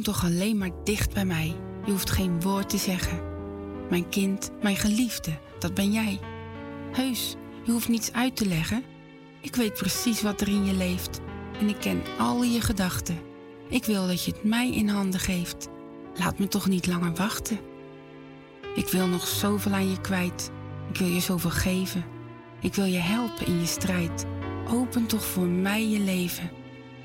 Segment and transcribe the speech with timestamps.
[0.00, 1.56] Kom toch alleen maar dicht bij mij.
[1.84, 3.20] Je hoeft geen woord te zeggen.
[3.90, 6.20] Mijn kind, mijn geliefde, dat ben jij.
[6.92, 8.84] Heus, je hoeft niets uit te leggen.
[9.40, 11.20] Ik weet precies wat er in je leeft
[11.58, 13.18] en ik ken al je gedachten.
[13.68, 15.68] Ik wil dat je het mij in handen geeft.
[16.14, 17.60] Laat me toch niet langer wachten.
[18.74, 20.50] Ik wil nog zoveel aan je kwijt.
[20.92, 22.04] Ik wil je zoveel geven.
[22.60, 24.26] Ik wil je helpen in je strijd.
[24.68, 26.50] Open toch voor mij je leven.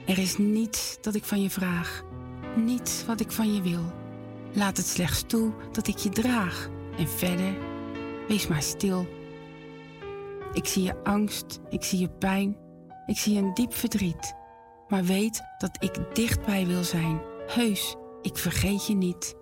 [0.06, 2.04] Er is niets dat ik van je vraag.
[2.56, 3.94] Niets wat ik van je wil.
[4.54, 6.70] Laat het slechts toe dat ik je draag.
[6.98, 7.54] En verder,
[8.28, 9.08] wees maar stil.
[10.54, 12.58] Ik zie je angst, ik zie je pijn,
[13.06, 14.36] ik zie een diep verdriet.
[14.88, 17.22] Maar weet dat ik dichtbij wil zijn.
[17.48, 19.36] Heus, ik vergeet je niet.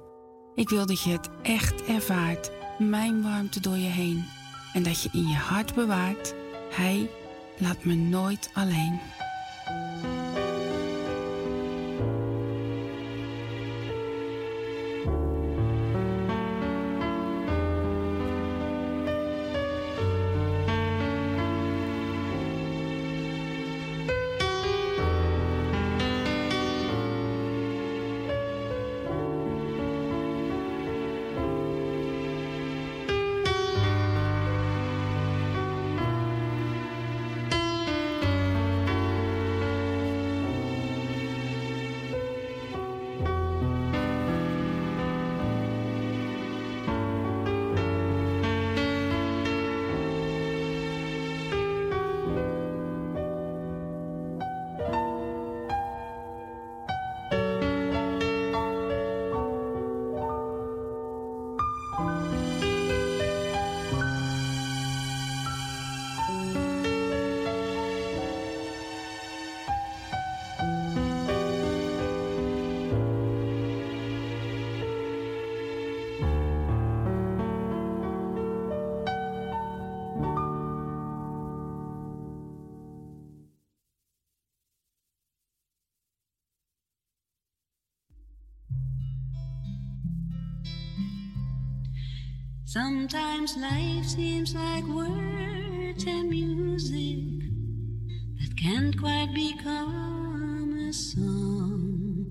[0.56, 4.26] Ik wil dat je het echt ervaart, mijn warmte door je heen.
[4.74, 6.34] En dat je in je hart bewaart,
[6.70, 7.10] Hij
[7.58, 9.00] laat me nooit alleen.
[92.74, 97.46] Sometimes life seems like words and music
[98.40, 102.26] that can't quite become a song.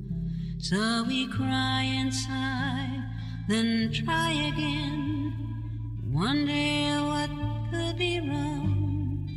[0.58, 3.04] So we cry and sigh,
[3.46, 5.32] then try again.
[6.10, 7.30] Wonder what
[7.70, 9.28] could be wrong.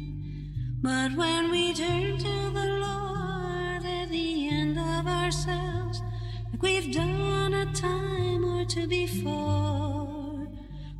[0.81, 6.01] But when we turn to the Lord at the end of ourselves,
[6.51, 9.64] like we've done a time or two before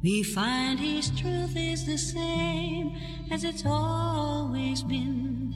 [0.05, 2.95] we find His truth is the same
[3.31, 5.51] as it's always been.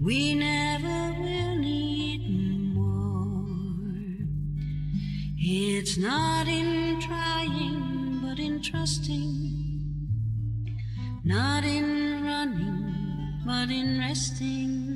[0.00, 2.22] We never will need
[2.76, 3.48] more.
[5.36, 10.06] It's not in trying, but in trusting.
[11.24, 14.87] Not in running, but in resting.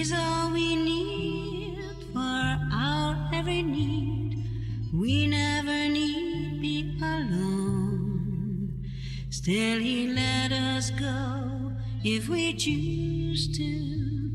[0.00, 1.78] He's all we need
[2.14, 4.48] for our every need.
[4.94, 8.82] We never need be alone.
[9.28, 14.30] Still, He let us go if we choose to,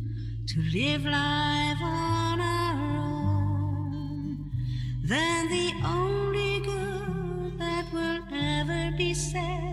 [0.53, 2.75] to live life on our
[3.07, 4.51] own.
[5.03, 9.64] Then the only good that will ever be said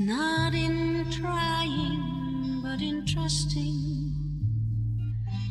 [0.00, 4.14] Not in trying, but in trusting,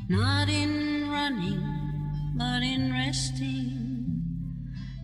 [0.07, 4.23] not in running, but in resting.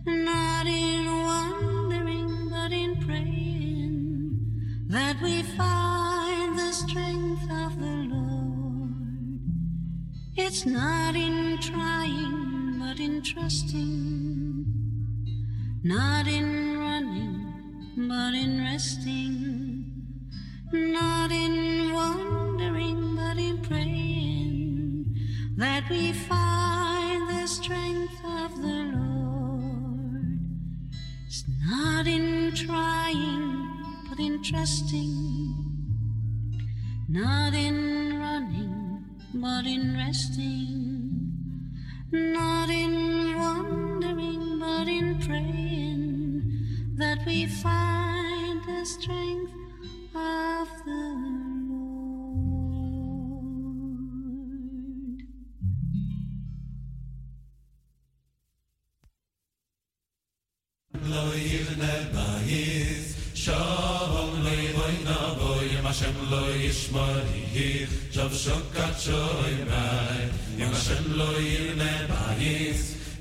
[0.06, 9.40] Not in wondering, but in praying, that we find the strength of the Lord.
[10.36, 14.64] It's not in trying, but in trusting,
[15.82, 16.73] not in
[17.96, 19.84] but in resting,
[20.72, 25.14] not in wandering, but in praying
[25.56, 30.40] that we find the strength of the Lord.
[31.26, 33.68] It's not in trying,
[34.08, 35.54] but in trusting,
[37.08, 41.30] not in running, but in resting,
[42.10, 45.93] not in wandering, but in praying
[47.04, 49.52] that we find the strength
[50.14, 51.44] of the Lord.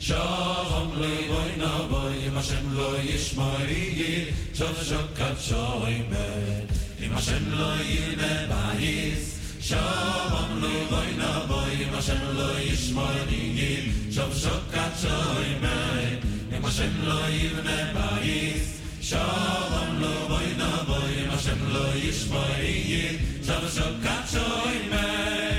[0.03, 6.67] Shalom leiboy na boy, im Hashem lo yishmori, shov shov kat shoymed,
[6.99, 9.39] im Hashem lo yime bayis.
[9.63, 16.19] Shalom leiboy na boy, im Hashem lo yishmori, shov shov kat shoymed,
[16.51, 18.83] im Hashem lo yime bayis.
[18.99, 22.75] Shalom leiboy na boy, im Hashem lo yishmori,
[23.39, 25.52] shov shov kat shoymed.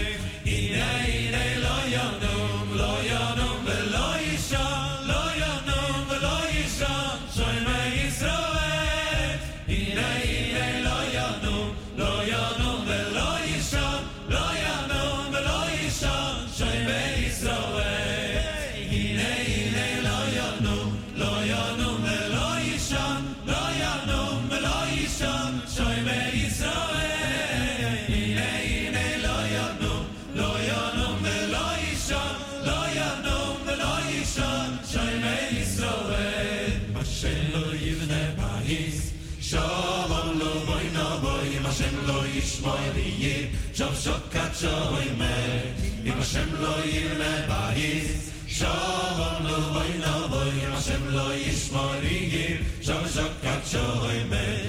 [42.45, 45.61] ישמוי וייב, שוב שוב קדשו אימר,
[46.05, 48.69] אם השם לא יראה בייס, שום
[49.45, 54.63] לא בוי לא בוי, אם השם לא ישמוי וייב, שוב שוב קדשו אימר,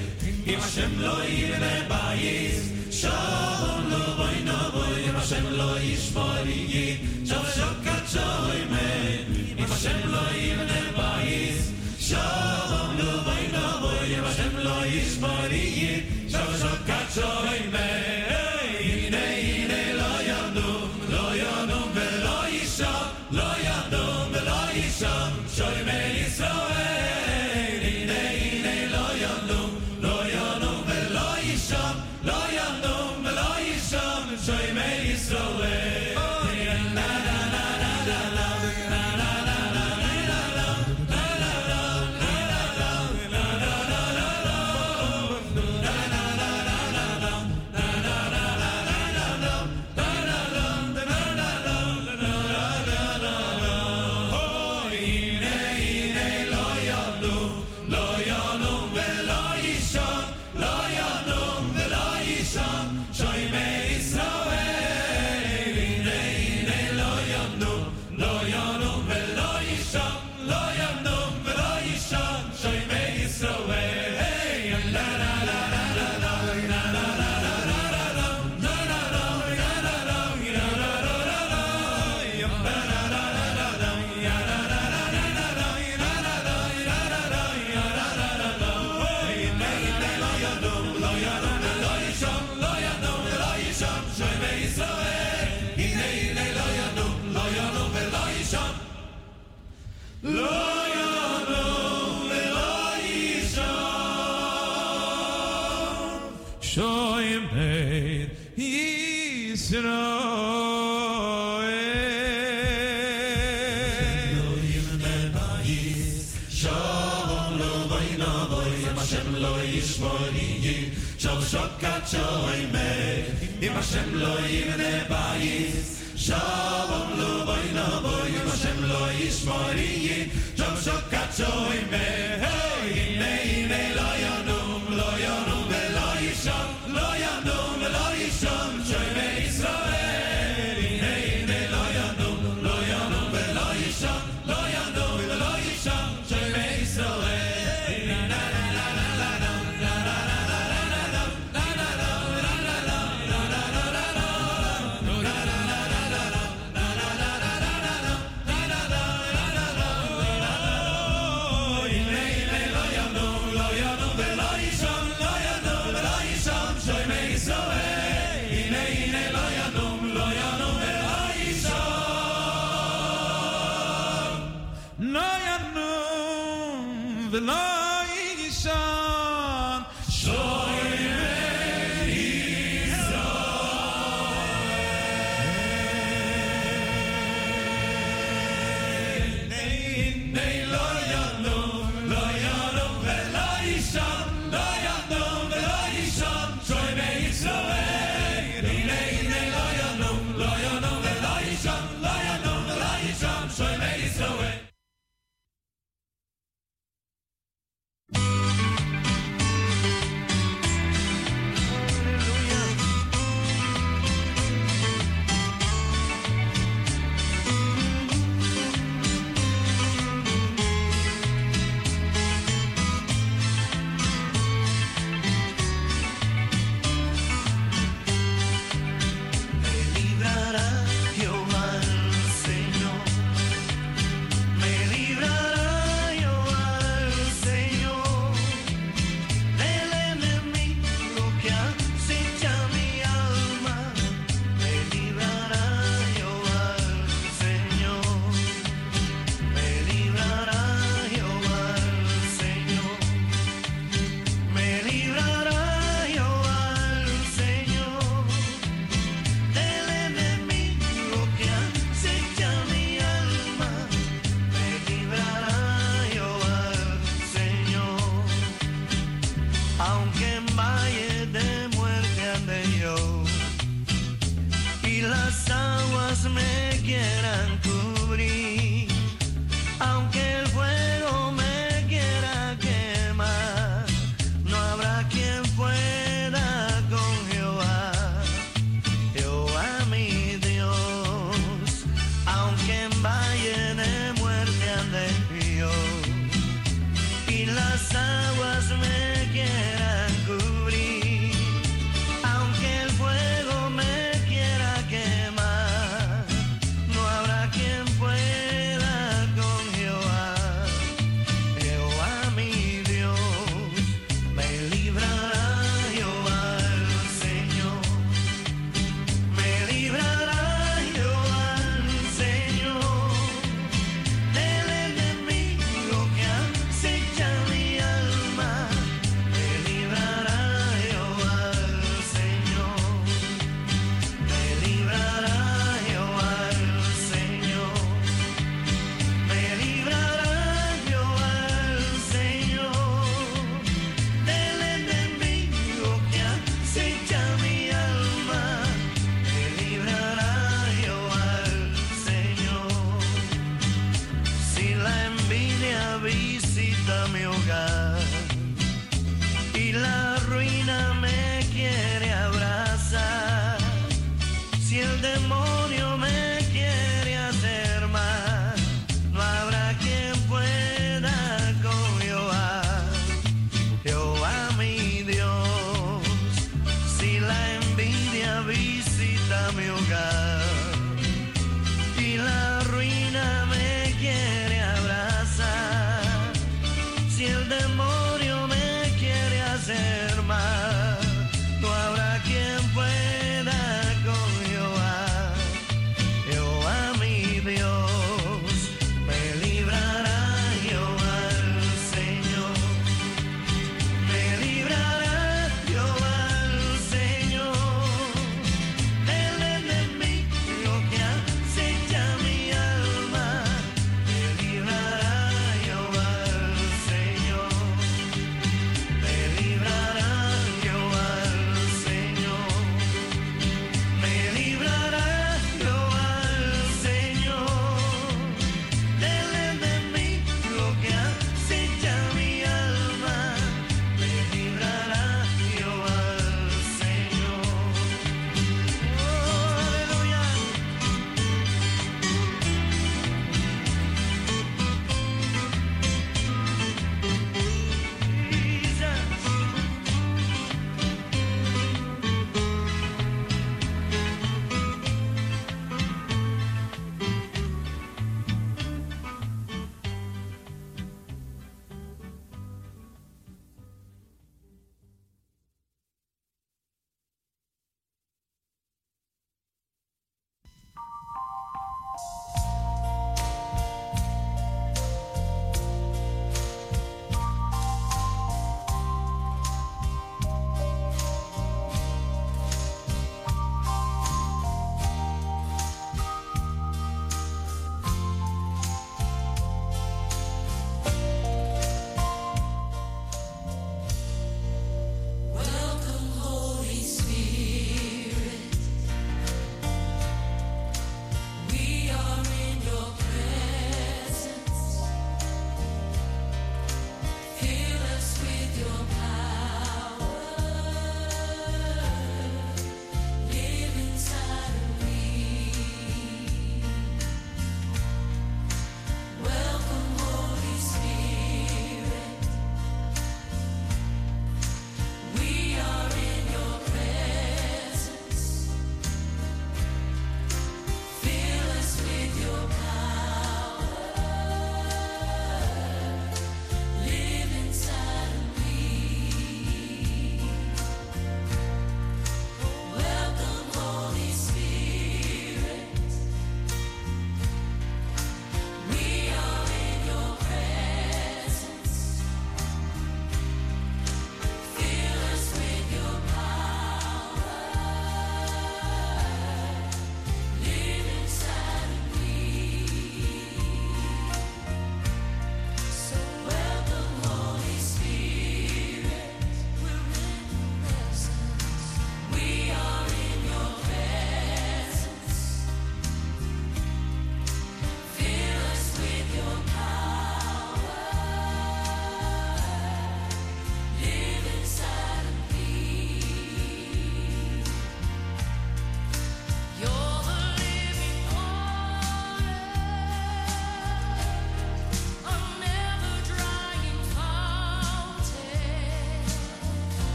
[0.48, 6.98] אם השם לא יראה בייס, שום לא בוי לא בוי, אם השם לא ישמוי וייב,
[7.26, 9.24] שוב שוב קדשו אימר,
[9.58, 16.04] אם השם לא יראה בייס, שום לא בוי לא בוי, אם השם לא ישמוי וייב,
[16.30, 17.65] שוב שוב קדשו אימר,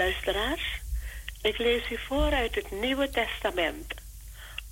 [0.00, 0.80] Luisteraars,
[1.42, 3.94] ik lees u voor uit het Nieuwe Testament,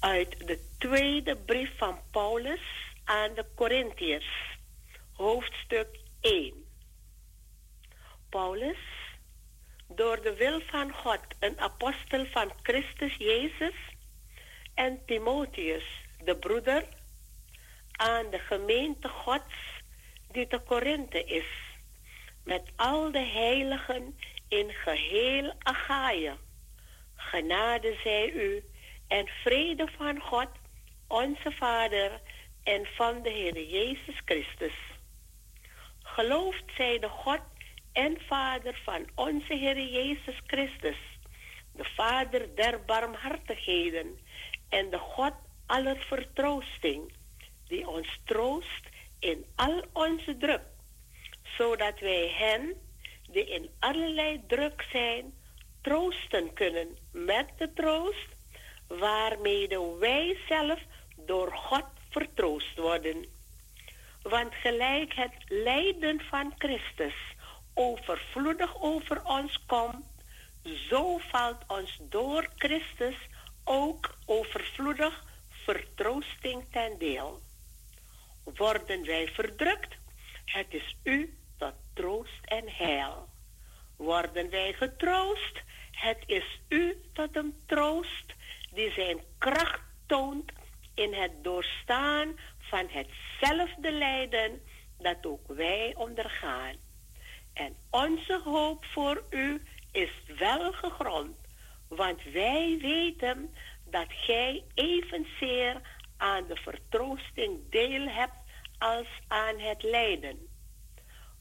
[0.01, 2.61] uit de tweede brief van Paulus
[3.05, 4.59] aan de Corinthiërs,
[5.13, 6.65] hoofdstuk 1.
[8.29, 8.79] Paulus,
[9.89, 13.77] door de wil van God een apostel van Christus Jezus,
[14.75, 16.85] en Timotheus, de broeder,
[17.93, 19.83] aan de gemeente Gods
[20.33, 21.51] die te Korinthe is,
[22.45, 24.15] met al de heiligen
[24.49, 26.37] in geheel Achaia.
[27.15, 28.65] Genade zij u
[29.09, 30.49] en vrede van God,
[31.07, 32.21] onze Vader
[32.63, 34.77] en van de Heer Jezus Christus.
[36.03, 37.41] Geloofd zij de God
[37.93, 40.97] en Vader van onze Heer Jezus Christus,
[41.73, 44.19] de Vader der barmhartigheden
[44.69, 45.35] en de God
[45.67, 47.13] aller vertroosting,
[47.67, 50.63] die ons troost in al onze druk,
[51.57, 52.88] zodat wij hen
[53.31, 55.33] die in allerlei druk zijn,
[55.81, 58.29] troosten kunnen met de troost
[58.87, 60.81] waarmee wij zelf
[61.17, 63.27] door God vertroost worden.
[64.23, 67.15] Want gelijk het lijden van Christus
[67.75, 70.07] overvloedig over ons komt,
[70.89, 73.17] zo valt ons door Christus
[73.65, 77.41] ook overvloedig vertroosting ten deel.
[78.45, 79.97] Worden wij verdrukt,
[80.45, 81.39] het is u
[81.99, 83.29] troost en heil.
[83.97, 88.35] Worden wij getroost, het is u tot een troost
[88.71, 90.53] die zijn kracht toont
[90.95, 94.63] in het doorstaan van hetzelfde lijden
[94.99, 96.75] dat ook wij ondergaan.
[97.53, 101.37] En onze hoop voor u is wel gegrond,
[101.89, 105.81] want wij weten dat gij evenzeer
[106.17, 108.39] aan de vertroosting deel hebt
[108.79, 110.48] als aan het lijden.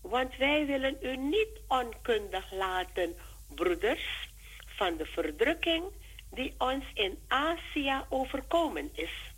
[0.10, 3.16] Want wij willen u niet onkundig laten,
[3.56, 4.30] broeders,
[4.66, 5.84] van de verdrukking
[6.32, 9.32] die ons in Azië overkomen is.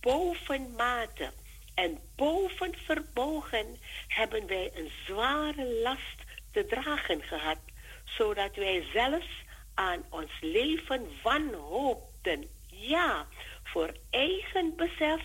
[0.00, 1.32] Bovenmate
[1.74, 3.78] en boven verbogen
[4.08, 7.58] hebben wij een zware last te dragen gehad,
[8.04, 12.48] zodat wij zelfs aan ons leven wanhoopten.
[12.66, 13.26] Ja,
[13.62, 15.20] voor eigen besef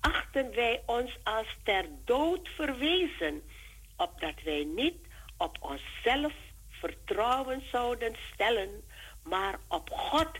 [0.00, 3.42] achten wij ons als ter dood verwezen,
[3.98, 4.96] opdat wij niet
[5.36, 6.32] op onszelf
[6.68, 8.82] vertrouwen zouden stellen,
[9.22, 10.30] maar op God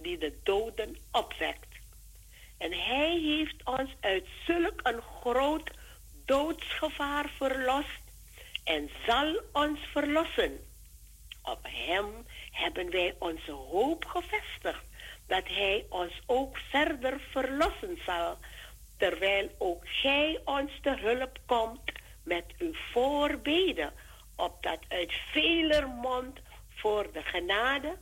[0.00, 1.68] die de doden opwekt.
[2.58, 5.70] En Hij heeft ons uit zulk een groot
[6.24, 8.02] doodsgevaar verlost
[8.64, 10.58] en zal ons verlossen.
[11.42, 14.84] Op Hem hebben wij onze hoop gevestigd
[15.26, 18.38] dat Hij ons ook verder verlossen zal,
[18.96, 21.92] terwijl ook Gij ons te hulp komt
[22.24, 23.92] met uw voorbeden,
[24.36, 27.96] opdat uit veler mond voor de genade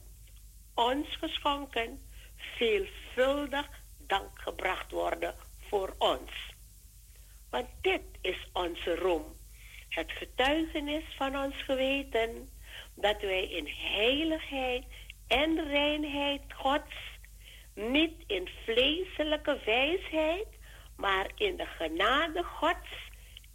[0.74, 2.00] ons geschonken
[2.36, 3.68] veelvuldig
[3.98, 5.34] dank gebracht worden
[5.68, 6.30] voor ons.
[7.50, 9.24] Want dit is onze roem,
[9.88, 12.48] het getuigenis van ons geweten
[12.94, 14.84] dat wij in heiligheid
[15.26, 16.94] en reinheid Gods,
[17.74, 20.46] niet in vleeselijke wijsheid,
[20.96, 23.10] maar in de genade Gods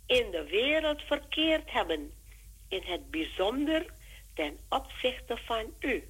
[0.07, 2.11] in de wereld verkeerd hebben,
[2.67, 3.85] in het bijzonder
[4.33, 6.03] ten opzichte van u.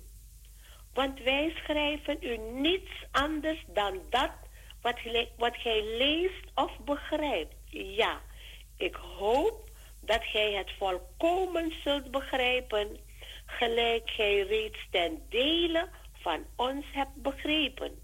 [0.94, 4.32] Want wij schrijven u niets anders dan dat
[4.82, 5.00] wat,
[5.38, 7.56] wat gij leest of begrijpt.
[7.70, 8.22] Ja,
[8.78, 9.70] ik hoop
[10.02, 12.98] dat gij het volkomen zult begrijpen
[13.46, 18.02] gelijk gij reeds ten dele van ons hebt begrepen,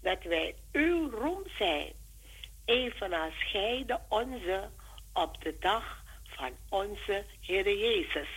[0.00, 1.92] dat wij uw roem zijn,
[2.64, 4.70] evenals gij de onze
[5.14, 8.28] op de dag van onze Heer Jezus.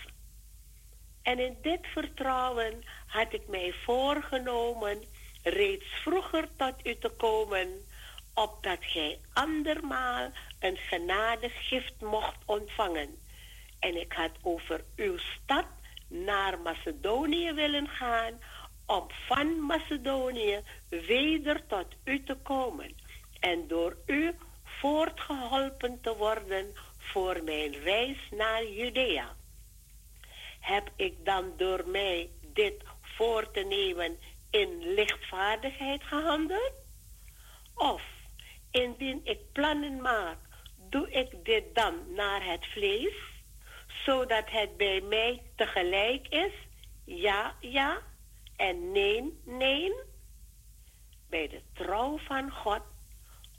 [1.22, 5.04] En in dit vertrouwen had ik mij voorgenomen
[5.44, 7.86] reeds vroeger tot u te komen,
[8.34, 13.18] opdat gij andermaal een genadegift mocht ontvangen.
[13.80, 15.66] En ik had over uw stad
[16.08, 18.34] naar Macedonië willen gaan
[18.86, 22.96] om van Macedonië weder tot u te komen
[23.40, 24.36] en door u
[24.80, 29.36] voortgeholpen te worden voor mijn reis naar Judea.
[30.60, 34.20] Heb ik dan door mij dit voor te nemen
[34.50, 36.74] in lichtvaardigheid gehandeld?
[37.74, 38.02] Of
[38.72, 40.38] indien ik plannen maak,
[40.90, 43.36] doe ik dit dan naar het vlees?
[44.08, 46.54] zodat het bij mij tegelijk is
[47.04, 48.02] ja, ja
[48.56, 49.94] en nee, nee.
[51.30, 52.82] Bij de trouw van God,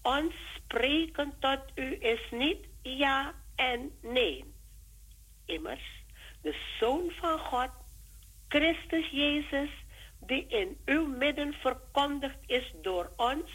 [0.08, 4.44] ons spreken tot u is niet ja en nee.
[5.44, 6.02] Immers,
[6.42, 7.70] de Zoon van God
[8.48, 9.70] Christus Jezus,
[10.20, 13.50] die in uw midden verkondigd is door ons,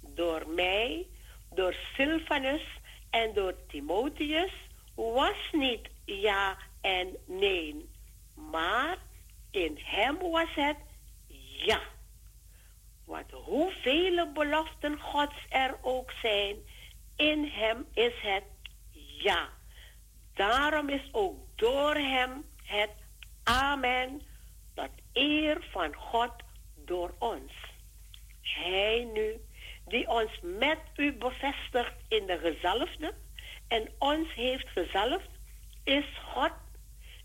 [0.00, 1.06] door mij,
[1.54, 2.64] door Silvanus
[3.10, 4.52] en door Timotheus,
[4.94, 7.88] was niet ja en nee,
[8.34, 8.98] maar
[9.50, 10.76] in hem was het
[11.64, 11.80] ja.
[13.06, 16.56] Want hoeveel beloften Gods er ook zijn,
[17.16, 18.44] in hem is het
[19.18, 19.48] ja.
[20.34, 22.94] Daarom is ook door hem het
[23.42, 24.22] amen
[24.74, 26.32] tot eer van God
[26.84, 27.52] door ons.
[28.40, 29.40] Hij nu,
[29.86, 33.14] die ons met u bevestigt in de gezalfde
[33.68, 35.30] en ons heeft gezalfd,
[35.84, 36.04] is
[36.34, 36.52] God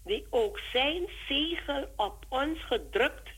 [0.03, 3.29] die ook zijn zegel op ons gedrukt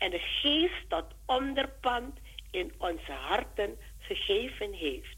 [0.00, 2.18] en de geest tot onderpand
[2.50, 5.16] in onze harten gegeven heeft.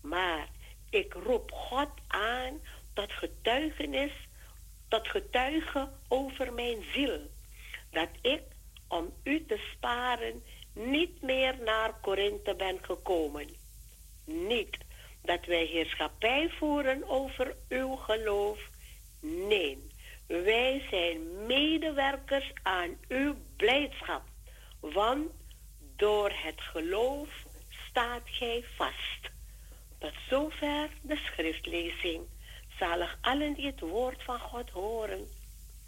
[0.00, 0.48] Maar
[0.90, 2.60] ik roep God aan
[2.92, 4.12] tot getuigenis,
[4.88, 7.20] tot getuige over mijn ziel,
[7.90, 8.42] dat ik,
[8.88, 10.42] om u te sparen,
[10.72, 13.48] niet meer naar Korinthe ben gekomen.
[14.24, 14.76] Niet
[15.22, 18.70] dat wij heerschappij voeren over uw geloof.
[19.20, 19.93] Nee,
[20.26, 24.22] wij zijn medewerkers aan uw blijdschap,
[24.80, 25.30] want
[25.96, 27.28] door het geloof
[27.88, 29.30] staat gij vast.
[29.98, 32.26] Tot zover de schriftlezing.
[32.78, 35.28] Zalig allen die het woord van God horen,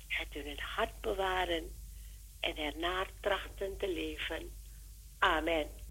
[0.09, 1.73] het in hun hart bewaren
[2.41, 4.53] en ernaar trachten te leven.
[5.19, 5.85] Amen.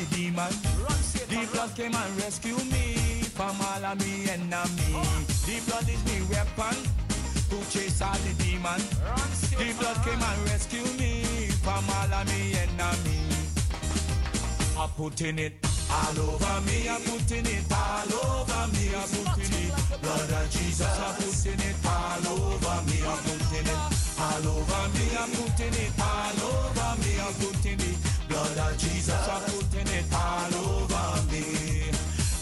[0.00, 0.52] The demon.
[1.28, 5.44] The blood came and rescue me from all of me enemies.
[5.46, 6.76] The blood is me weapon
[7.50, 8.80] to chase all the demon.
[9.58, 13.52] The blood came and rescue me from all of me enemies.
[14.78, 15.54] I'm putting it
[15.90, 16.88] all over me.
[16.88, 18.94] I'm putting it all over me.
[18.96, 19.72] I'm putting it.
[20.00, 20.98] Blood of Jesus.
[20.98, 22.98] I'm putting it all over me.
[23.04, 23.80] I'm putting it
[24.16, 25.06] all over me.
[25.20, 27.12] I'm putting it all over me.
[27.20, 28.19] I'm putting it.
[28.30, 29.10] Blood of Jesus.
[29.10, 31.90] I'm putting it all over me.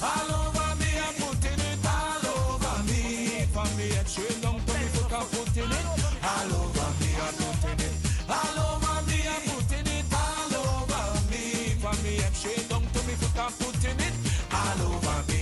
[0.04, 0.90] All over me.
[1.00, 3.48] I'm putting it all over me.
[3.54, 5.12] From me head straight down to me foot.
[5.16, 5.86] I'm putting it
[6.28, 7.08] all over me.
[7.24, 7.94] I'm putting it
[8.28, 9.18] all over me.
[9.32, 11.72] I'm putting it all over me.
[11.80, 13.38] From me head straight down to me foot.
[13.40, 14.14] I'm putting it
[14.52, 15.40] all over me.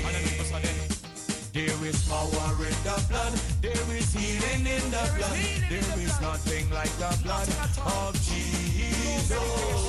[1.53, 3.35] There is power in the blood.
[3.67, 5.39] There is healing in the blood.
[5.75, 7.49] There is nothing like the blood
[7.83, 9.86] of Jesus.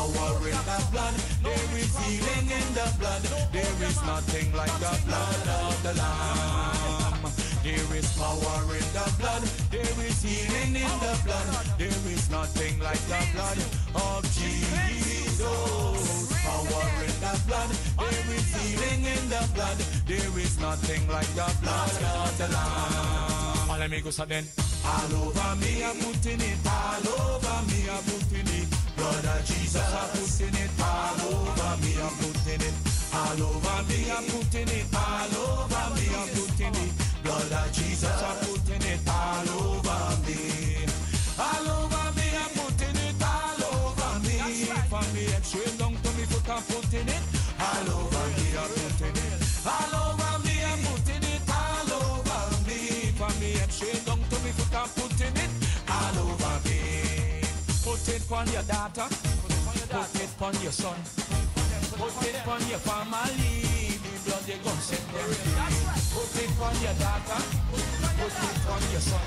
[0.00, 1.14] Power in the blood.
[1.44, 3.22] There is healing in the blood.
[3.52, 7.28] There is nothing like the blood of the Lamb.
[7.62, 9.42] There is power in the blood.
[9.68, 11.48] There is healing in the blood.
[11.76, 13.58] There is nothing like the blood
[13.92, 15.44] of Jesus.
[16.48, 17.70] Power in the blood.
[18.00, 19.78] There is healing in the blood.
[20.08, 21.92] There is nothing like the blood
[22.24, 23.68] of the Lamb.
[23.68, 24.26] All amigos are.
[24.82, 26.56] All over me, I'm putting it.
[26.64, 28.29] All over me, I'm putting it.
[29.00, 30.70] Of Jesus, I'm putting it.
[30.78, 32.74] All over me, I'm putting it.
[33.14, 34.86] All over me, I'm putting it.
[34.94, 35.69] All over
[58.30, 59.08] On your daughter.
[59.10, 60.94] Put it on your son.
[61.98, 63.98] Put it on your family.
[63.98, 65.26] The blood they gon' set them.
[66.14, 67.42] Put it on your daughter.
[67.74, 69.26] Put it on your son.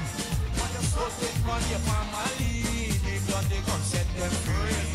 [0.56, 2.96] Put it on your family.
[3.04, 4.88] The blood they gon' set them free.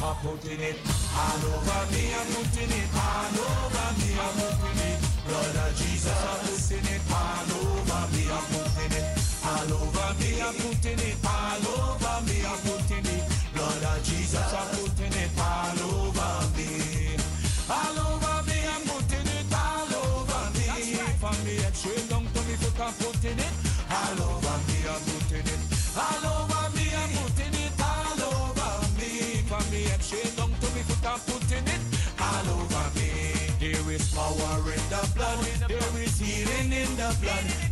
[0.00, 0.80] I'm putting it
[1.12, 2.02] all over me.
[2.16, 4.16] I'm putting it all over me.
[4.16, 4.98] I'm putting it.
[5.28, 6.08] Blood of Jesus.
[6.08, 8.24] I'm putting it all over me.
[8.32, 9.12] I'm putting it
[9.44, 10.40] all over me.
[10.40, 11.87] I'm putting it all over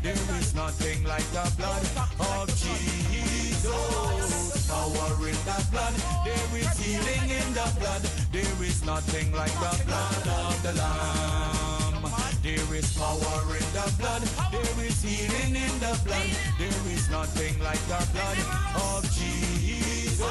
[0.07, 1.83] There is nothing like the blood
[2.21, 3.67] of Jesus.
[4.71, 5.95] Power in the blood.
[6.25, 8.03] There is healing in the blood.
[8.31, 12.07] There is nothing like the blood of the Lamb.
[12.41, 14.23] There is power in the blood.
[14.55, 16.31] There is healing in the blood.
[16.57, 18.39] There is nothing like the blood
[18.79, 20.23] of Jesus.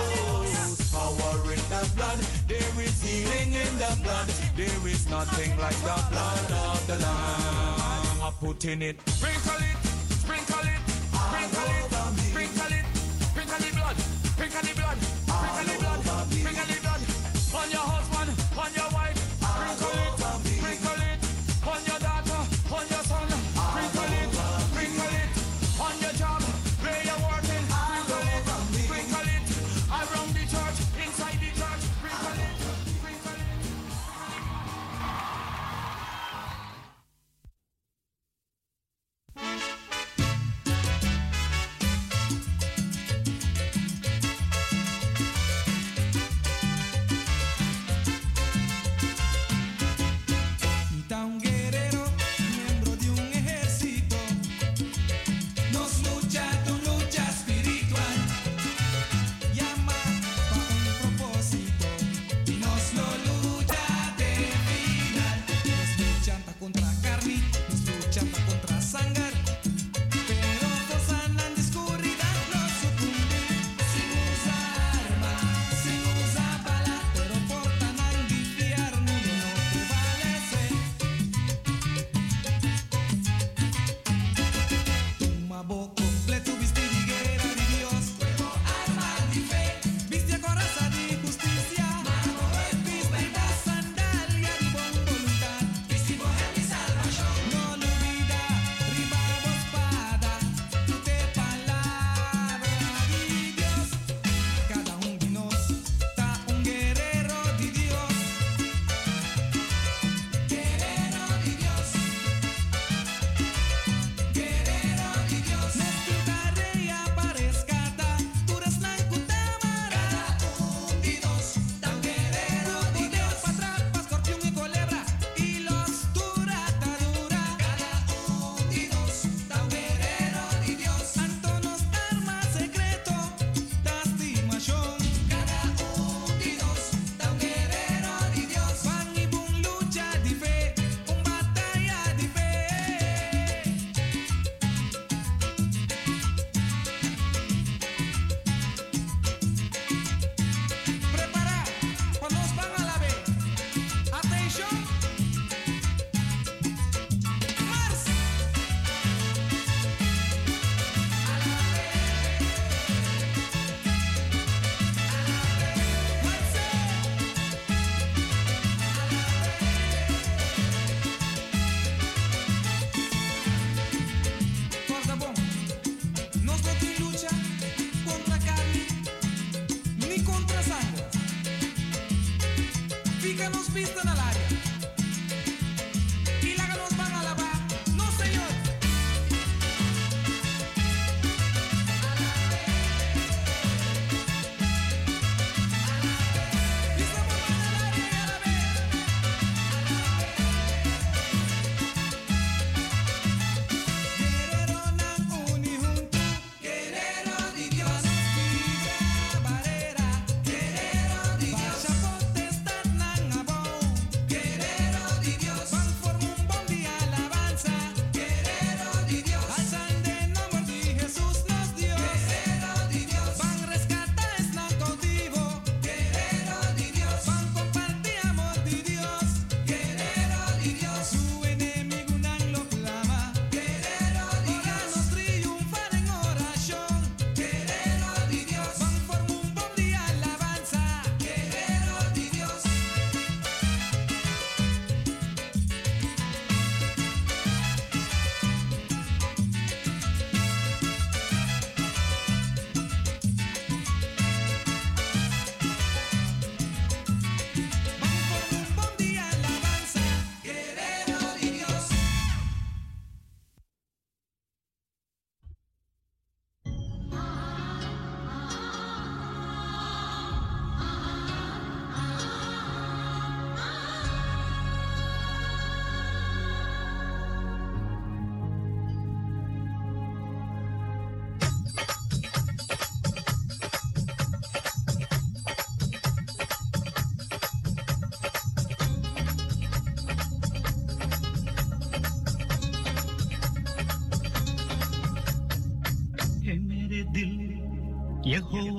[0.90, 2.20] Power in the blood.
[2.48, 4.32] There is healing in the blood.
[4.56, 7.85] There is nothing like the blood of the Lamb.
[8.26, 9.08] I'm putting it.
[9.08, 9.78] Sprinkle it.
[10.10, 10.82] Sprinkle it.
[11.14, 11.92] Sprinkle it.
[12.32, 12.86] Sprinkle it.
[13.22, 13.98] Sprinkle the blood.
[14.34, 14.98] Sprinkle the blood.
[14.98, 16.05] Sprinkle the blood.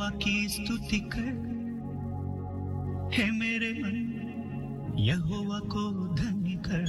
[0.06, 1.46] यहोवा की स्तुति कर।
[3.14, 6.84] हे मेरे मन, यहोवा को धन्य कर।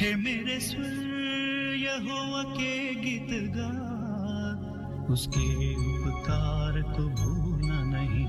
[0.00, 1.06] हे मेरे स्वर,
[1.78, 8.26] यहोवा के गीत गा। उसके उपकार को भूलना नहीं,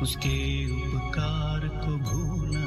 [0.00, 2.65] उसके उपकार को भूलना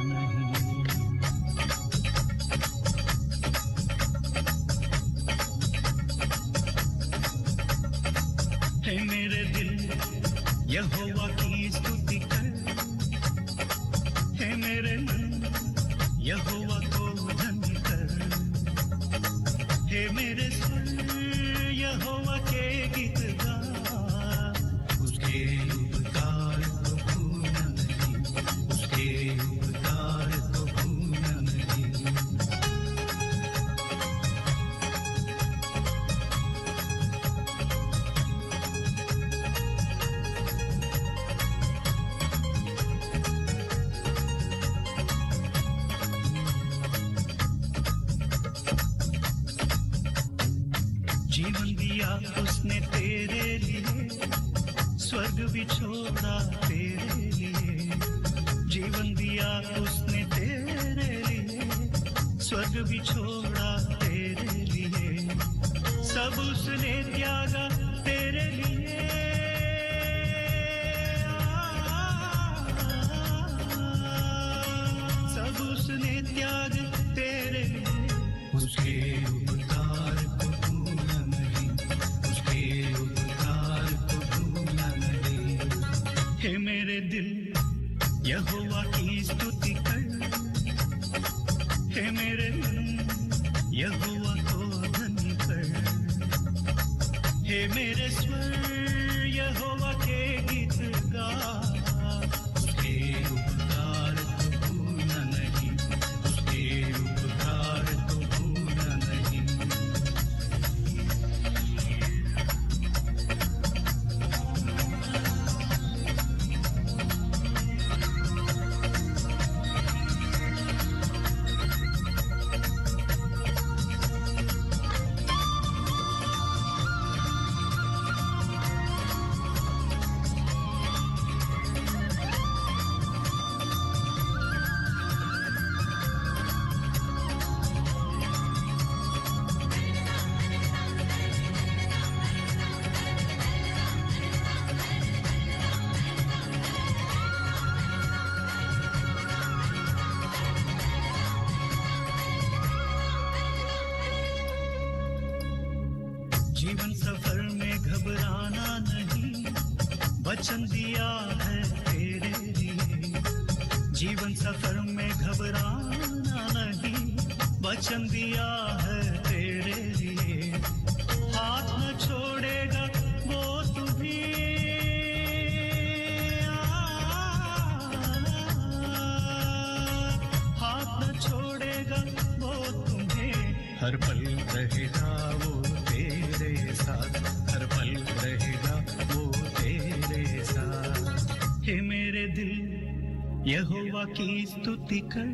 [194.99, 195.27] बिखर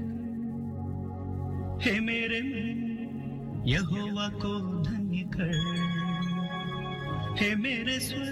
[1.81, 2.39] हे मेरे
[3.71, 5.53] यहोवा को धन्य कर।
[7.39, 8.24] हे मेरे स्व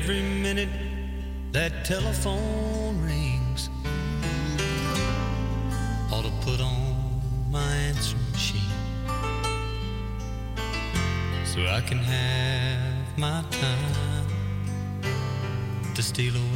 [0.00, 0.68] Every minute
[1.50, 3.68] that telephone rings,
[6.12, 7.20] ought to put on
[7.50, 8.60] my answering machine
[11.44, 14.26] so I can have my time
[15.96, 16.47] to steal away.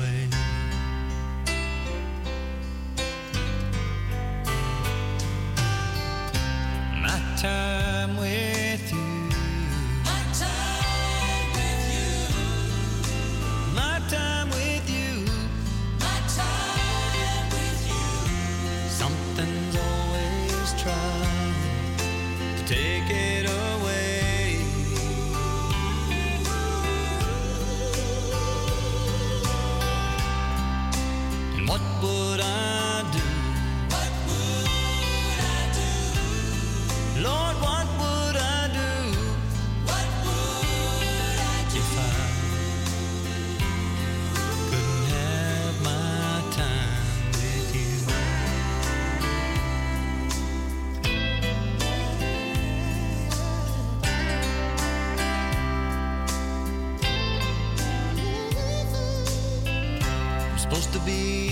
[61.13, 61.52] You.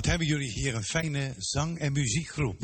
[0.00, 2.62] Wat hebben jullie hier een fijne zang- en muziekgroep.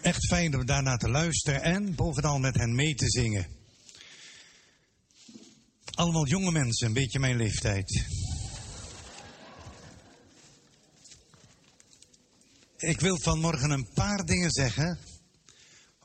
[0.00, 3.46] Echt fijn om daarnaar te luisteren en bovenal met hen mee te zingen.
[5.90, 8.04] Allemaal jonge mensen, een beetje mijn leeftijd.
[12.76, 14.98] Ik wil vanmorgen een paar dingen zeggen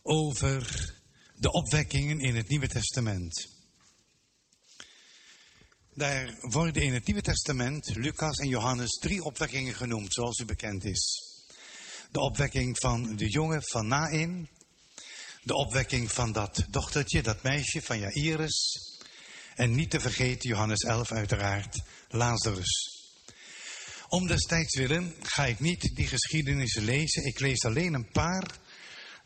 [0.01, 0.93] over
[1.35, 3.52] de opwekkingen in het Nieuwe Testament.
[5.95, 10.85] Daar worden in het Nieuwe Testament, Lucas en Johannes, drie opwekkingen genoemd, zoals u bekend
[10.85, 11.21] is.
[12.11, 14.49] De opwekking van de jongen van Nain,
[15.43, 18.79] de opwekking van dat dochtertje, dat meisje van Jairus,
[19.55, 23.01] en niet te vergeten Johannes 11 uiteraard, Lazarus.
[24.07, 27.25] Om destijds willen ga ik niet die geschiedenissen lezen.
[27.25, 28.59] Ik lees alleen een paar,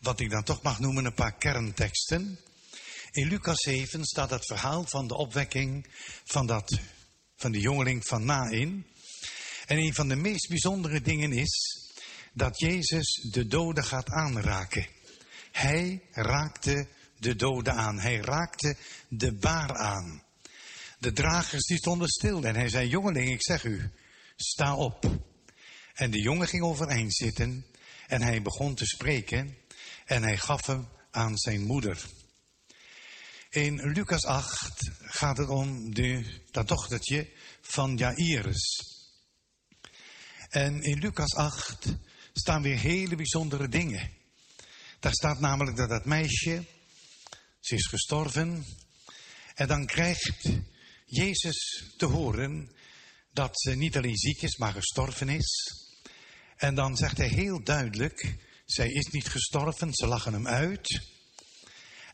[0.02, 2.40] wat ik dan toch mag noemen, een paar kernteksten.
[3.12, 5.88] In Lucas 7 staat het verhaal van de opwekking
[6.24, 6.80] van, dat,
[7.36, 8.88] van de jongeling van Nain.
[9.66, 11.86] En een van de meest bijzondere dingen is
[12.34, 14.88] dat Jezus de doden gaat aanraken.
[15.52, 16.88] Hij raakte
[17.20, 18.00] de doden aan.
[18.00, 18.78] Hij raakte
[19.10, 20.24] de baar aan.
[21.00, 23.92] De dragers stonden stil en hij zei, jongeling, ik zeg u,
[24.36, 25.06] sta op.
[25.94, 27.66] En de jongen ging overeind zitten
[28.08, 29.58] en hij begon te spreken
[30.06, 32.06] en hij gaf hem aan zijn moeder.
[33.50, 37.30] In Lucas 8 gaat het om de, dat dochtertje
[37.62, 38.82] van Jairus.
[40.50, 41.86] En in Lucas 8
[42.34, 44.12] staan weer hele bijzondere dingen.
[45.00, 46.66] Daar staat namelijk dat dat meisje,
[47.60, 48.66] ze is gestorven.
[49.54, 50.50] En dan krijgt
[51.06, 52.72] Jezus te horen
[53.32, 55.74] dat ze niet alleen ziek is, maar gestorven is.
[56.56, 58.36] En dan zegt hij heel duidelijk,
[58.66, 61.16] zij is niet gestorven, ze lachen hem uit.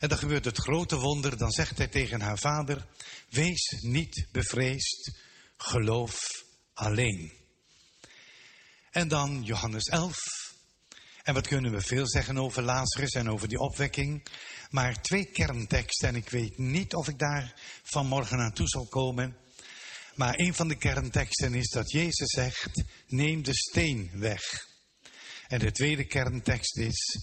[0.04, 2.86] En dan gebeurt het grote wonder, dan zegt hij tegen haar vader,
[3.30, 5.18] wees niet bevreesd,
[5.56, 6.18] geloof
[6.74, 7.32] alleen.
[8.90, 10.16] En dan Johannes 11.
[11.22, 14.26] En wat kunnen we veel zeggen over Lazarus en over die opwekking.
[14.70, 19.36] Maar twee kernteksten en ik weet niet of ik daar vanmorgen aan toe zal komen.
[20.14, 24.42] Maar een van de kernteksten is dat Jezus zegt, neem de steen weg.
[25.48, 27.18] En de tweede kerntekst is,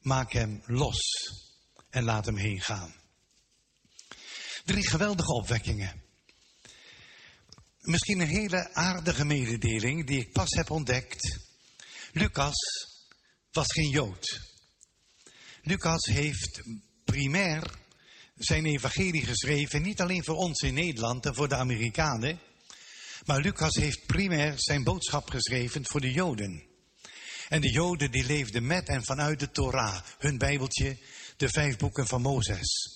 [0.00, 1.44] maak hem los
[1.90, 2.94] en laat hem heen gaan.
[4.64, 6.02] Drie geweldige opwekkingen.
[7.80, 11.38] Misschien een hele aardige mededeling die ik pas heb ontdekt.
[12.12, 12.54] Lucas
[13.50, 14.40] was geen Jood.
[15.62, 16.62] Lucas heeft
[17.04, 17.70] primair
[18.36, 22.40] zijn evangelie geschreven, niet alleen voor ons in Nederland en voor de Amerikanen,
[23.24, 26.62] maar Lucas heeft primair zijn boodschap geschreven voor de Joden.
[27.48, 30.98] En de Joden die leefden met en vanuit de Torah, hun Bijbeltje,
[31.36, 32.94] de vijf boeken van Mozes.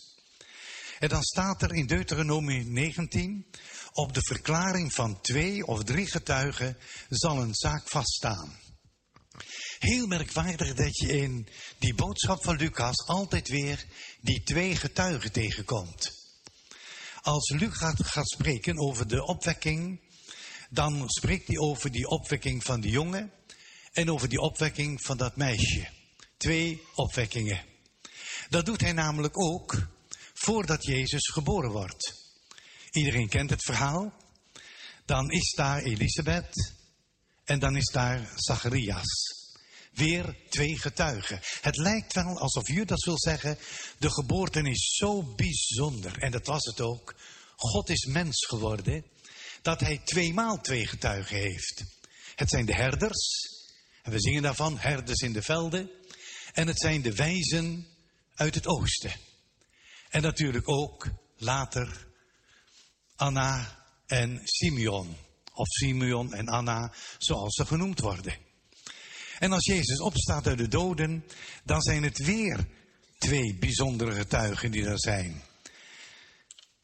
[0.99, 3.47] En dan staat er in Deuteronomie 19,
[3.93, 6.77] op de verklaring van twee of drie getuigen
[7.09, 8.59] zal een zaak vaststaan.
[9.78, 13.86] Heel merkwaardig dat je in die boodschap van Lucas altijd weer
[14.20, 16.19] die twee getuigen tegenkomt.
[17.20, 20.01] Als Lucas gaat spreken over de opwekking,
[20.70, 23.33] dan spreekt hij over die opwekking van de jongen
[23.93, 25.89] en over die opwekking van dat meisje.
[26.36, 27.69] Twee opwekkingen.
[28.51, 29.89] Dat doet hij namelijk ook
[30.35, 32.15] voordat Jezus geboren wordt.
[32.91, 34.12] Iedereen kent het verhaal.
[35.05, 36.75] Dan is daar Elisabeth
[37.45, 39.39] en dan is daar Zacharias.
[39.93, 41.41] Weer twee getuigen.
[41.61, 43.59] Het lijkt wel alsof Judas wil zeggen,
[43.99, 46.19] de geboorte is zo bijzonder.
[46.19, 47.15] En dat was het ook.
[47.57, 49.05] God is mens geworden,
[49.62, 51.85] dat hij tweemaal twee getuigen heeft.
[52.35, 53.49] Het zijn de herders,
[54.03, 55.91] en we zingen daarvan, herders in de velden.
[56.53, 57.87] En het zijn de wijzen
[58.41, 59.12] uit het oosten.
[60.09, 62.07] En natuurlijk ook later
[63.17, 65.17] Anna en Simeon.
[65.55, 68.35] Of Simeon en Anna, zoals ze genoemd worden.
[69.39, 71.25] En als Jezus opstaat uit de doden,
[71.65, 72.67] dan zijn het weer
[73.19, 75.43] twee bijzondere getuigen die er zijn.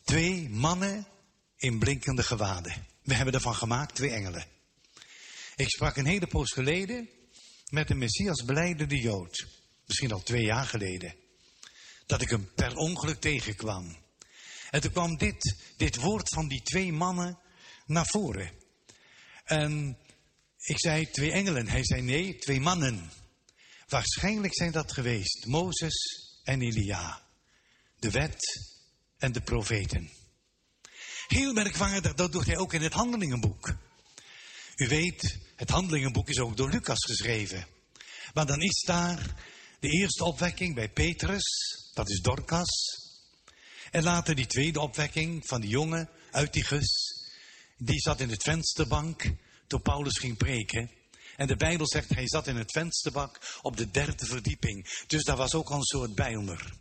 [0.04, 1.06] Twee mannen
[1.56, 2.86] in blinkende gewaden.
[3.02, 4.44] We hebben ervan gemaakt twee engelen.
[5.54, 7.08] Ik sprak een hele poos geleden
[7.70, 9.46] met een Messias beleidende Jood.
[9.86, 11.24] Misschien al twee jaar geleden.
[12.06, 13.96] Dat ik hem per ongeluk tegenkwam.
[14.70, 17.38] En toen kwam dit, dit woord van die twee mannen
[17.86, 18.50] naar voren.
[19.44, 19.98] En
[20.58, 21.68] ik zei twee engelen.
[21.68, 23.10] Hij zei nee, twee mannen.
[23.88, 25.94] Waarschijnlijk zijn dat geweest Mozes
[26.42, 27.22] en Elia.
[27.98, 28.66] De wet
[29.18, 30.10] en de profeten.
[31.26, 33.76] Heel merkwaardig, dat doet hij ook in het handelingenboek.
[34.76, 37.66] U weet, het handelingenboek is ook door Lucas geschreven.
[38.34, 39.34] Maar dan is daar
[39.80, 41.44] de eerste opwekking bij Petrus,
[41.96, 43.00] dat is Dorcas.
[43.90, 46.66] En later die tweede opwekking van die jongen uit die.
[47.76, 49.24] Die zat in het vensterbank
[49.66, 50.90] toen Paulus ging preken.
[51.36, 55.04] En de Bijbel zegt, hij zat in het vensterbank op de derde verdieping.
[55.06, 56.72] Dus daar was ook al een soort bijlmer.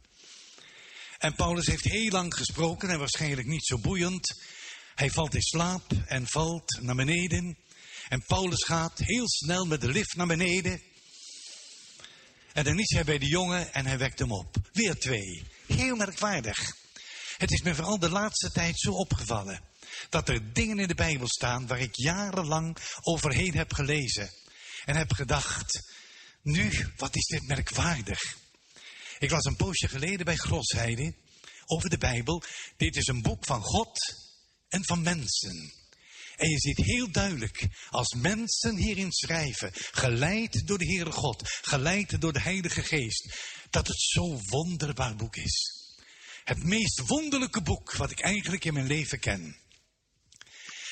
[1.18, 4.42] En Paulus heeft heel lang gesproken en waarschijnlijk niet zo boeiend.
[4.96, 7.58] Hij valt in slaap en valt naar beneden.
[8.10, 10.82] En Paulus gaat heel snel met de lift naar beneden.
[12.56, 14.56] En dan is hij bij de jongen en hij wekt hem op.
[14.72, 15.44] Weer twee.
[15.68, 16.76] Heel merkwaardig.
[17.38, 19.62] Het is me vooral de laatste tijd zo opgevallen.
[20.10, 24.30] Dat er dingen in de Bijbel staan waar ik jarenlang overheen heb gelezen.
[24.86, 25.92] En heb gedacht,
[26.42, 28.22] nu, wat is dit merkwaardig.
[29.20, 31.16] Ik las een poosje geleden bij Grosheide
[31.66, 32.44] over de Bijbel.
[32.78, 34.00] Dit is een boek van God
[34.68, 35.74] en van mensen.
[36.36, 42.22] En je ziet heel duidelijk, als mensen hierin schrijven, geleid door de Heere God, geleid
[42.22, 43.36] door de Heilige Geest,
[43.70, 45.84] dat het zo'n wonderbaar boek is.
[46.44, 49.60] Het meest wonderlijke boek wat ik eigenlijk in mijn leven ken.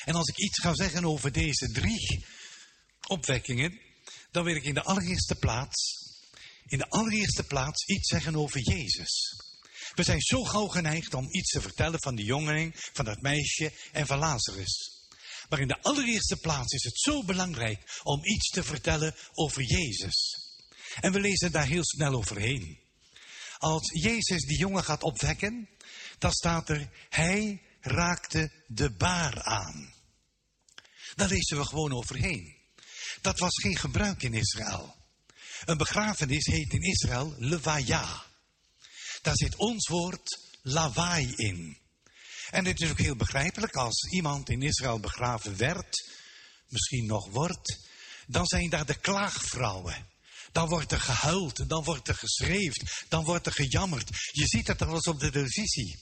[0.04, 2.26] En als ik iets ga zeggen over deze drie
[3.06, 3.80] opwekkingen,
[4.30, 6.02] dan wil ik in de allereerste plaats,
[6.66, 9.36] in de allereerste plaats iets zeggen over Jezus.
[9.94, 13.72] We zijn zo gauw geneigd om iets te vertellen van die jongeling, van dat meisje
[13.92, 14.93] en van Lazarus.
[15.48, 20.38] Maar in de allereerste plaats is het zo belangrijk om iets te vertellen over Jezus.
[21.00, 22.82] En we lezen daar heel snel overheen.
[23.58, 25.68] Als Jezus die jongen gaat opwekken,
[26.18, 29.94] dan staat er, hij raakte de baar aan.
[31.14, 32.56] Daar lezen we gewoon overheen.
[33.20, 34.96] Dat was geen gebruik in Israël.
[35.64, 38.22] Een begrafenis heet in Israël levaya.
[39.22, 41.78] Daar zit ons woord lawaai in.
[42.54, 46.10] En het is ook heel begrijpelijk als iemand in Israël begraven werd,
[46.68, 47.88] misschien nog wordt,
[48.26, 50.06] dan zijn daar de klaagvrouwen.
[50.52, 54.08] Dan wordt er gehuild, dan wordt er geschreven, dan wordt er gejammerd.
[54.30, 55.98] Je ziet het al eens op de televisie.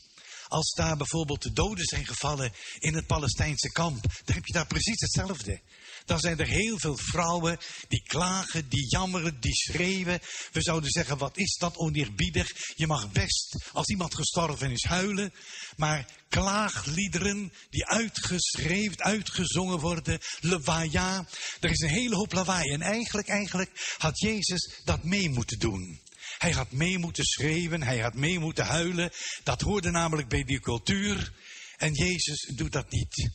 [0.47, 4.67] Als daar bijvoorbeeld de doden zijn gevallen in het Palestijnse kamp, dan heb je daar
[4.67, 5.61] precies hetzelfde.
[6.05, 7.59] Dan zijn er heel veel vrouwen
[7.89, 10.21] die klagen, die jammeren, die schreeuwen.
[10.53, 12.53] We zouden zeggen, wat is dat oneerbiedig?
[12.77, 15.33] Je mag best, als iemand gestorven is, huilen.
[15.77, 21.29] Maar klaagliederen die uitgeschreven, uitgezongen worden, lawaya.
[21.61, 22.71] Er is een hele hoop lawaai.
[22.73, 26.01] En eigenlijk, eigenlijk had Jezus dat mee moeten doen.
[26.39, 29.11] Hij had mee moeten schreeuwen, hij had mee moeten huilen.
[29.43, 31.33] Dat hoorde namelijk bij die cultuur.
[31.77, 33.31] En Jezus doet dat niet.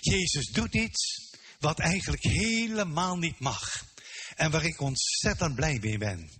[0.00, 1.27] Jezus doet iets
[1.58, 3.84] wat eigenlijk helemaal niet mag.
[4.36, 6.30] En waar ik ontzettend blij mee ben.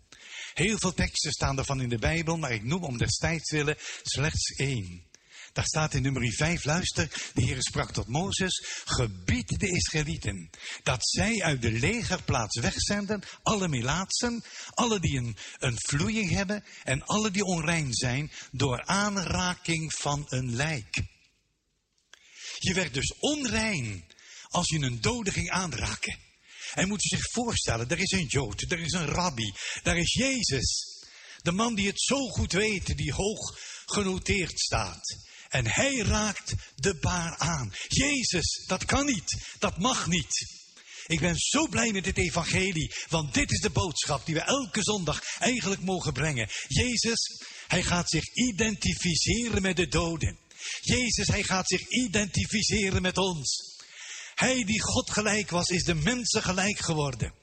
[0.54, 4.50] Heel veel teksten staan ervan in de Bijbel, maar ik noem om destijds willen slechts
[4.56, 5.06] één.
[5.52, 10.50] Daar staat in nummer 5, luister, de Heer sprak tot Mozes, gebied de Israëlieten,
[10.82, 17.04] dat zij uit de legerplaats wegzenden, alle melaatsen, alle die een, een vloeiing hebben en
[17.04, 21.02] alle die onrein zijn, door aanraking van een lijk.
[22.58, 24.04] Je werd dus onrein
[24.48, 26.18] als je een dode ging aanraken.
[26.74, 29.52] En moet je zich voorstellen, er is een Jood, er is een rabbi,
[29.82, 30.96] daar is Jezus.
[31.42, 35.16] De man die het zo goed weet, die hoog genoteerd staat.
[35.48, 37.72] En hij raakt de baar aan.
[37.88, 40.56] Jezus, dat kan niet, dat mag niet.
[41.06, 44.82] Ik ben zo blij met dit evangelie, want dit is de boodschap die we elke
[44.82, 46.48] zondag eigenlijk mogen brengen.
[46.66, 50.38] Jezus, hij gaat zich identificeren met de doden.
[50.80, 53.67] Jezus, hij gaat zich identificeren met ons.
[54.38, 57.34] Hij die God gelijk was, is de mensen gelijk geworden.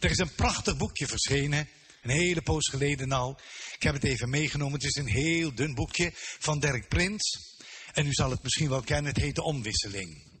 [0.00, 1.68] Er is een prachtig boekje verschenen,
[2.02, 3.40] een hele poos geleden al.
[3.74, 7.56] Ik heb het even meegenomen, het is een heel dun boekje van Dirk Prins.
[7.92, 10.40] En u zal het misschien wel kennen, het heet De Omwisseling.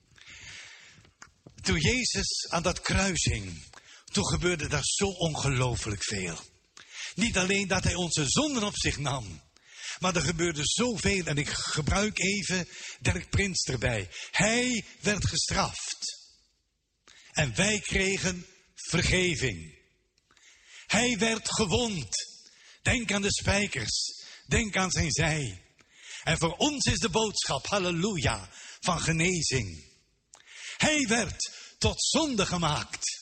[1.60, 3.62] Toen Jezus aan dat kruis hing,
[4.04, 6.38] toen gebeurde daar zo ongelooflijk veel.
[7.14, 9.40] Niet alleen dat hij onze zonden op zich nam,
[10.04, 12.68] maar er gebeurde zoveel en ik gebruik even
[13.00, 14.10] Dirk Prins erbij.
[14.30, 16.28] Hij werd gestraft.
[17.30, 19.78] En wij kregen vergeving.
[20.86, 22.08] Hij werd gewond.
[22.82, 24.24] Denk aan de spijkers.
[24.46, 25.62] Denk aan zijn zij.
[26.22, 28.50] En voor ons is de boodschap, halleluja,
[28.80, 29.84] van genezing.
[30.76, 33.20] Hij werd tot zonde gemaakt.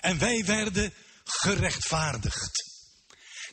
[0.00, 2.75] En wij werden gerechtvaardigd.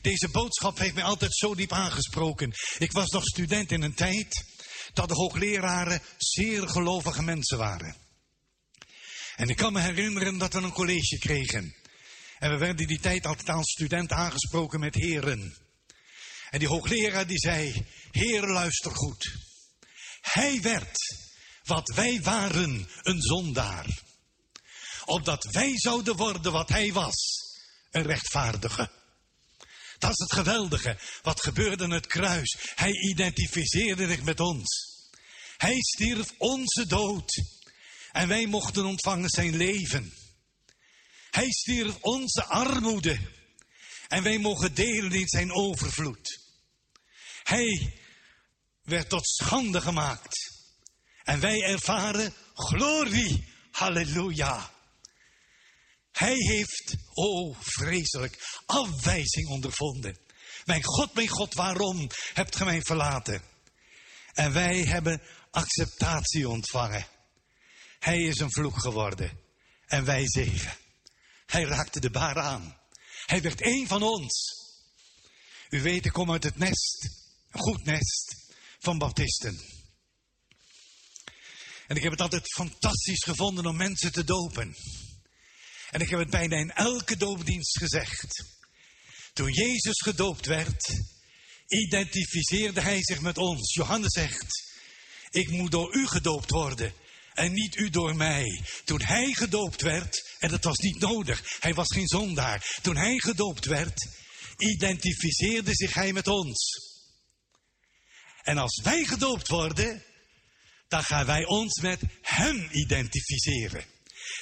[0.04, 2.52] Deze boodschap heeft mij altijd zo diep aangesproken.
[2.78, 4.44] Ik was nog student in een tijd
[4.92, 7.96] dat de hoogleraren zeer gelovige mensen waren.
[9.36, 11.74] En ik kan me herinneren dat we een college kregen.
[12.38, 15.56] En we werden die tijd altijd als student aangesproken met heren.
[16.50, 19.32] En die hoogleraar die zei, heer luister goed.
[20.20, 21.16] Hij werd,
[21.62, 23.86] wat wij waren, een zondaar.
[25.04, 27.40] Opdat wij zouden worden wat hij was,
[27.90, 29.02] een rechtvaardige.
[30.04, 30.98] Dat is het geweldige.
[31.22, 32.56] Wat gebeurde aan het kruis?
[32.74, 34.68] Hij identificeerde zich met ons.
[35.56, 37.42] Hij stierf onze dood.
[38.12, 40.12] En wij mochten ontvangen zijn leven.
[41.30, 43.18] Hij stierf onze armoede.
[44.08, 46.40] En wij mogen delen in zijn overvloed.
[47.42, 47.98] Hij
[48.82, 50.52] werd tot schande gemaakt.
[51.22, 53.52] En wij ervaren glorie.
[53.70, 54.73] Halleluja.
[56.14, 60.18] Hij heeft, oh vreselijk, afwijzing ondervonden.
[60.64, 63.42] Mijn God, mijn God, waarom hebt ge mij verlaten?
[64.32, 67.06] En wij hebben acceptatie ontvangen.
[67.98, 69.38] Hij is een vloek geworden.
[69.86, 70.76] En wij zegen.
[71.46, 72.78] Hij raakte de baar aan.
[73.26, 74.54] Hij werd één van ons.
[75.68, 77.08] U weet, ik kom uit het nest.
[77.50, 78.36] Een goed nest
[78.78, 79.60] van baptisten.
[81.86, 84.76] En ik heb het altijd fantastisch gevonden om mensen te dopen.
[85.94, 88.44] En ik heb het bijna in elke doopdienst gezegd.
[89.32, 91.02] Toen Jezus gedoopt werd,
[91.66, 93.74] identificeerde hij zich met ons.
[93.74, 94.72] Johannes zegt,
[95.30, 96.94] ik moet door u gedoopt worden
[97.32, 98.62] en niet u door mij.
[98.84, 102.78] Toen hij gedoopt werd, en dat was niet nodig, hij was geen zondaar.
[102.82, 104.08] Toen hij gedoopt werd,
[104.56, 106.80] identificeerde zich hij met ons.
[108.42, 110.04] En als wij gedoopt worden,
[110.88, 113.93] dan gaan wij ons met hem identificeren.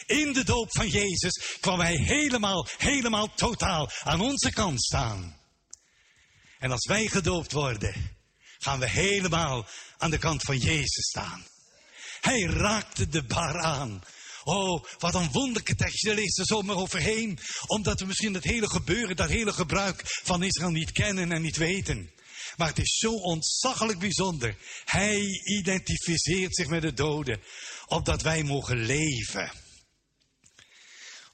[0.07, 5.41] In de doop van Jezus kwam hij helemaal, helemaal totaal aan onze kant staan.
[6.59, 8.17] En als wij gedoopt worden,
[8.59, 9.67] gaan we helemaal
[9.99, 11.47] aan de kant van Jezus staan.
[12.21, 14.03] Hij raakte de bar aan.
[14.45, 16.03] Oh, wat een wonderlijke tekst.
[16.03, 17.39] Je leest er zomaar overheen.
[17.67, 21.57] Omdat we misschien het hele gebeuren, dat hele gebruik van Israël niet kennen en niet
[21.57, 22.11] weten.
[22.57, 24.57] Maar het is zo ontzaglijk bijzonder.
[24.85, 27.41] Hij identificeert zich met de doden.
[27.87, 29.51] Opdat wij mogen leven.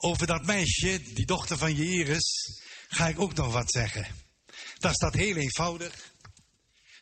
[0.01, 4.07] Over dat meisje, die dochter van Jairus, ga ik ook nog wat zeggen.
[4.79, 6.13] Daar staat heel eenvoudig.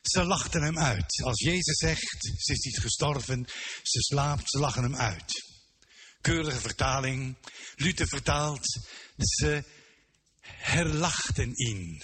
[0.02, 1.22] Ze lachten hem uit.
[1.22, 3.46] Als Jezus zegt, ze is niet gestorven,
[3.82, 5.44] ze slaapt, ze lachen hem uit.
[6.20, 7.36] Keurige vertaling.
[7.74, 8.80] Luther vertaalt,
[9.16, 9.64] ze
[10.40, 12.02] herlachten in.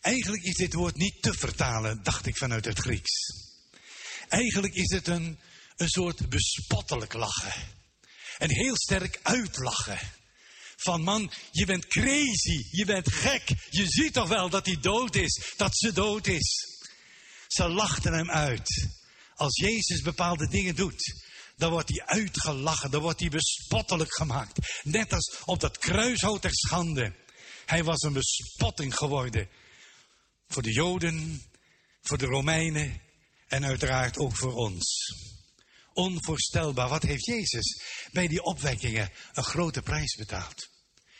[0.00, 3.32] Eigenlijk is dit woord niet te vertalen, dacht ik vanuit het Grieks.
[4.28, 5.38] Eigenlijk is het een,
[5.76, 7.78] een soort bespottelijk lachen.
[8.40, 9.98] Een heel sterk uitlachen.
[10.76, 13.48] Van man, je bent crazy, je bent gek.
[13.70, 16.66] Je ziet toch wel dat hij dood is, dat ze dood is.
[17.46, 18.88] Ze lachten hem uit.
[19.34, 21.22] Als Jezus bepaalde dingen doet,
[21.56, 24.82] dan wordt hij uitgelachen, dan wordt hij bespottelijk gemaakt.
[24.82, 27.14] Net als op dat kruishout ter schande.
[27.66, 29.48] Hij was een bespotting geworden.
[30.48, 31.42] Voor de Joden,
[32.02, 33.00] voor de Romeinen
[33.48, 35.14] en uiteraard ook voor ons.
[35.92, 40.68] Onvoorstelbaar, wat heeft Jezus bij die opwekkingen een grote prijs betaald?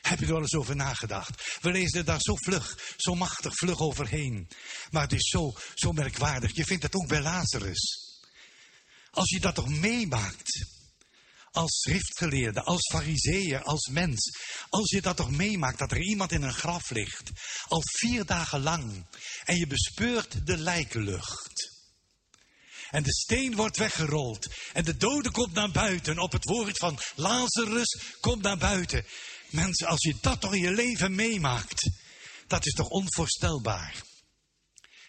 [0.01, 1.59] Heb je er wel eens over nagedacht?
[1.61, 4.49] We lezen er daar zo vlug, zo machtig vlug overheen.
[4.91, 6.57] Maar het is zo, zo merkwaardig.
[6.57, 8.09] Je vindt het ook bij Lazarus.
[9.11, 10.67] Als je dat toch meemaakt,
[11.51, 14.31] als schriftgeleerde, als fariseeër, als mens.
[14.69, 17.31] Als je dat toch meemaakt, dat er iemand in een graf ligt,
[17.69, 19.07] al vier dagen lang,
[19.45, 21.70] en je bespeurt de lijkenlucht.
[22.91, 24.47] En de steen wordt weggerold.
[24.73, 26.19] En de dode komt naar buiten.
[26.19, 29.05] Op het woord van Lazarus komt naar buiten.
[29.51, 31.91] Mensen, als je dat toch in je leven meemaakt,
[32.47, 33.95] dat is toch onvoorstelbaar.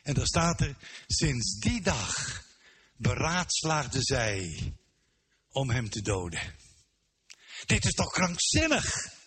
[0.03, 0.75] En dan staat er,
[1.07, 2.41] sinds die dag
[2.97, 4.73] beraadslaagden zij
[5.49, 6.55] om hem te doden.
[7.65, 9.19] Dit is toch krankzinnig?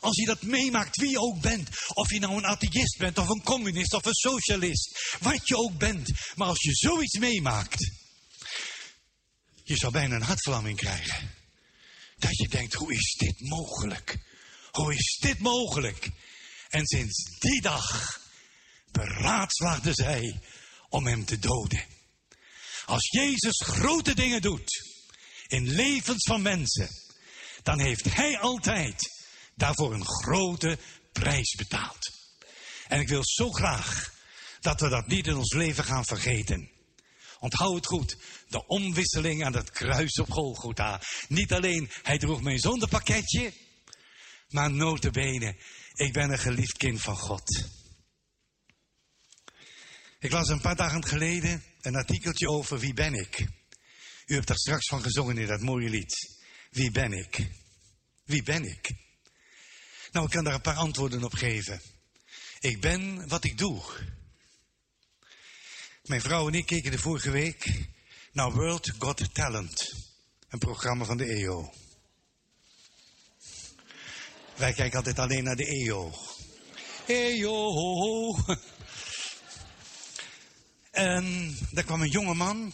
[0.00, 1.68] Als je dat meemaakt, wie je ook bent.
[1.88, 5.16] Of je nou een atheïst bent, of een communist, of een socialist.
[5.20, 6.10] Wat je ook bent.
[6.34, 7.90] Maar als je zoiets meemaakt.
[9.64, 11.30] Je zou bijna een hartvlamming krijgen.
[12.18, 14.18] Dat je denkt, hoe is dit mogelijk?
[14.70, 16.10] Hoe is dit mogelijk?
[16.68, 18.18] En sinds die dag
[18.90, 20.40] beraadslaagden zij
[20.88, 21.84] om hem te doden.
[22.84, 24.88] Als Jezus grote dingen doet
[25.46, 26.88] in levens van mensen,
[27.62, 29.19] dan heeft hij altijd
[29.60, 30.78] daarvoor een grote
[31.12, 32.10] prijs betaald.
[32.88, 34.14] En ik wil zo graag
[34.60, 36.70] dat we dat niet in ons leven gaan vergeten.
[37.38, 38.16] Onthoud het goed,
[38.48, 41.00] de omwisseling aan het kruis op Golgotha.
[41.28, 43.52] Niet alleen, hij droeg mijn zondepakketje,
[44.48, 45.56] maar notabene,
[45.94, 47.68] ik ben een geliefd kind van God.
[50.18, 53.46] Ik las een paar dagen geleden een artikeltje over wie ben ik.
[54.26, 56.38] U hebt daar straks van gezongen in dat mooie lied.
[56.70, 57.50] Wie ben ik?
[58.24, 58.90] Wie ben ik?
[60.12, 61.80] Nou, ik kan daar een paar antwoorden op geven.
[62.60, 63.82] Ik ben wat ik doe.
[66.04, 67.88] Mijn vrouw en ik keken de vorige week
[68.32, 69.94] naar World Got Talent.
[70.48, 71.72] Een programma van de EO.
[74.56, 76.12] Wij kijken altijd alleen naar de EO.
[77.36, 78.36] Yo.
[80.90, 82.72] En daar kwam een jonge man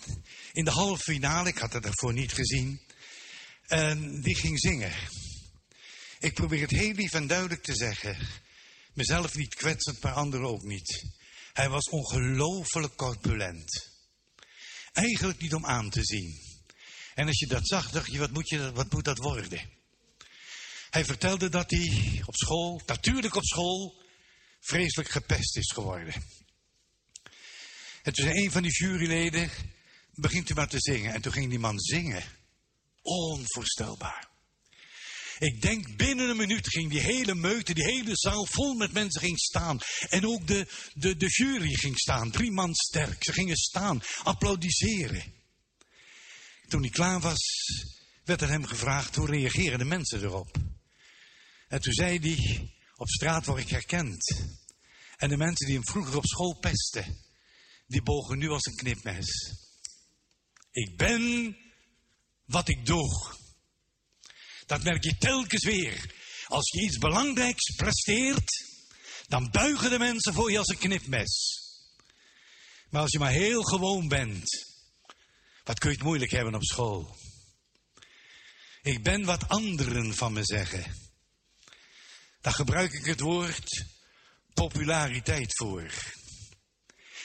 [0.52, 2.80] in de halve finale, ik had het daarvoor niet gezien.
[3.66, 4.92] En die ging zingen.
[6.18, 8.16] Ik probeer het heel lief en duidelijk te zeggen.
[8.94, 11.04] Mezelf niet kwetsend, maar anderen ook niet.
[11.52, 13.90] Hij was ongelooflijk corpulent.
[14.92, 16.40] Eigenlijk niet om aan te zien.
[17.14, 19.60] En als je dat zag, dacht je, wat moet, je, wat moet dat worden?
[20.90, 24.02] Hij vertelde dat hij op school, natuurlijk op school,
[24.60, 26.14] vreselijk gepest is geworden.
[28.02, 29.50] En toen zei een van die juryleden,
[30.14, 31.12] begint u maar te zingen.
[31.12, 32.22] En toen ging die man zingen.
[33.02, 34.28] Onvoorstelbaar.
[35.38, 39.20] Ik denk binnen een minuut ging die hele meute, die hele zaal vol met mensen
[39.20, 39.78] ging staan.
[40.08, 43.24] En ook de, de, de jury ging staan, drie man sterk.
[43.24, 45.34] Ze gingen staan, applaudisseren.
[46.68, 47.68] Toen hij klaar was,
[48.24, 50.56] werd er hem gevraagd hoe reageren de mensen erop.
[51.68, 54.40] En toen zei hij, op straat word ik herkend.
[55.16, 57.24] En de mensen die hem vroeger op school pesten,
[57.86, 59.54] die bogen nu als een knipmes.
[60.70, 61.56] Ik ben
[62.44, 63.34] wat ik doe.
[64.66, 66.14] Dat merk je telkens weer.
[66.46, 68.64] Als je iets belangrijks presteert,
[69.26, 71.60] dan buigen de mensen voor je als een knipmes.
[72.90, 74.66] Maar als je maar heel gewoon bent,
[75.64, 77.16] wat kun je het moeilijk hebben op school?
[78.82, 80.94] Ik ben wat anderen van me zeggen.
[82.40, 83.84] Daar gebruik ik het woord
[84.54, 85.92] populariteit voor.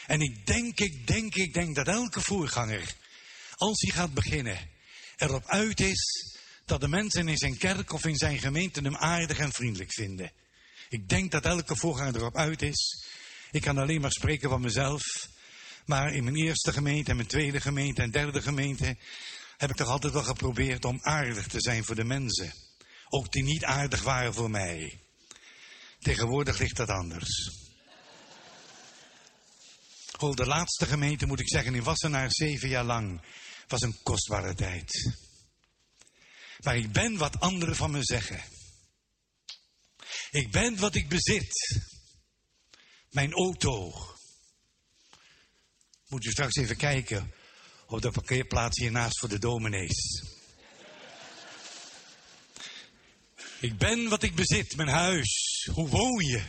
[0.06, 2.95] En ik denk, ik denk, ik denk dat elke voorganger,
[3.56, 4.70] als hij gaat beginnen,
[5.16, 6.31] erop uit is
[6.72, 10.32] dat de mensen in zijn kerk of in zijn gemeente hem aardig en vriendelijk vinden.
[10.90, 13.06] Ik denk dat elke voorganger erop uit is.
[13.51, 15.01] Ik kan alleen maar spreken van mezelf.
[15.85, 18.98] Maar in mijn eerste gemeente en mijn tweede gemeente en derde gemeente
[19.58, 22.53] heb ik toch altijd wel geprobeerd om aardig te zijn voor de mensen.
[23.09, 25.00] Ook die niet aardig waren voor mij.
[26.00, 27.51] Tegenwoordig ligt dat anders.
[30.17, 33.22] Oh, de laatste gemeente moet ik zeggen in Wassenaar zeven jaar lang
[33.67, 35.19] was een kostbare tijd.
[36.61, 38.43] Maar ik ben wat anderen van me zeggen.
[40.31, 41.81] Ik ben wat ik bezit.
[43.09, 43.93] Mijn auto.
[46.07, 47.33] Moet u straks even kijken
[47.88, 50.23] op de parkeerplaats hiernaast voor de dominees.
[53.59, 55.64] Ik ben wat ik bezit, mijn huis.
[55.73, 56.43] Hoe woon je?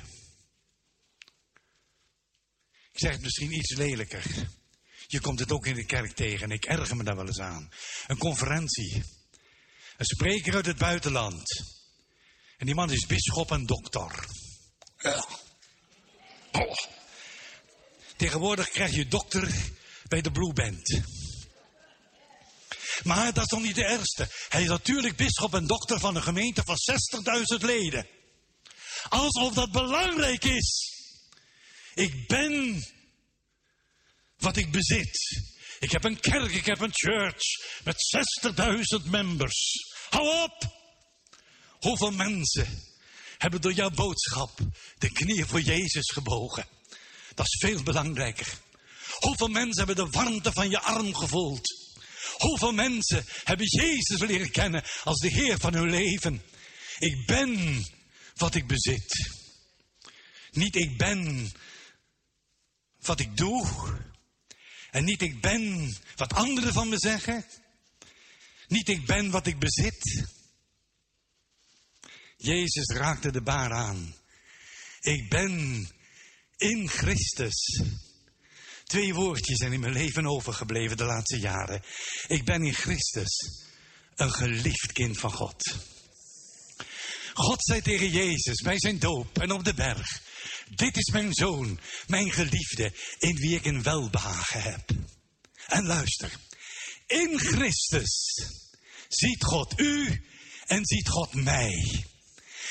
[2.93, 4.51] Ik zeg het misschien iets lelijker.
[5.07, 7.41] Je komt het ook in de kerk tegen en ik erger me daar wel eens
[7.41, 7.71] aan.
[8.07, 9.03] Een conferentie.
[10.03, 11.65] Een spreker uit het buitenland.
[12.57, 14.27] En die man is bisschop en dokter.
[14.99, 15.25] Ja.
[16.53, 16.77] Oh.
[18.17, 19.55] Tegenwoordig krijg je dokter
[20.09, 21.01] bij de Blue Band.
[23.03, 24.29] Maar dat is nog niet de ergste.
[24.49, 26.77] Hij is natuurlijk bisschop en dokter van een gemeente van
[27.59, 28.07] 60.000 leden.
[29.09, 30.93] Alsof dat belangrijk is.
[31.95, 32.85] Ik ben
[34.37, 35.43] wat ik bezit.
[35.79, 37.43] Ik heb een kerk, ik heb een church
[37.85, 37.97] met
[39.05, 39.91] 60.000 members.
[40.13, 40.71] Hou op!
[41.81, 42.83] Hoeveel mensen
[43.39, 44.59] hebben door jouw boodschap
[44.99, 46.67] de knieën voor Jezus gebogen?
[47.35, 48.47] Dat is veel belangrijker.
[49.19, 51.93] Hoeveel mensen hebben de warmte van je arm gevoeld?
[52.37, 56.43] Hoeveel mensen hebben Jezus leren kennen als de Heer van hun leven?
[56.99, 57.85] Ik ben
[58.35, 59.31] wat ik bezit.
[60.51, 61.53] Niet ik ben
[63.01, 63.67] wat ik doe.
[64.91, 67.45] En niet ik ben wat anderen van me zeggen.
[68.73, 70.27] Niet ik ben wat ik bezit.
[72.37, 74.15] Jezus raakte de baar aan.
[75.01, 75.89] Ik ben
[76.57, 77.83] in Christus.
[78.85, 81.83] Twee woordjes zijn in mijn leven overgebleven de laatste jaren.
[82.27, 83.63] Ik ben in Christus
[84.15, 85.77] een geliefd kind van God.
[87.35, 90.23] God zei tegen Jezus bij zijn doop en op de berg.
[90.75, 94.91] Dit is mijn zoon, mijn geliefde, in wie ik een welbehagen heb.
[95.67, 96.33] En luister,
[97.07, 98.61] in Christus
[99.15, 100.25] ziet God u
[100.67, 102.05] en ziet God mij.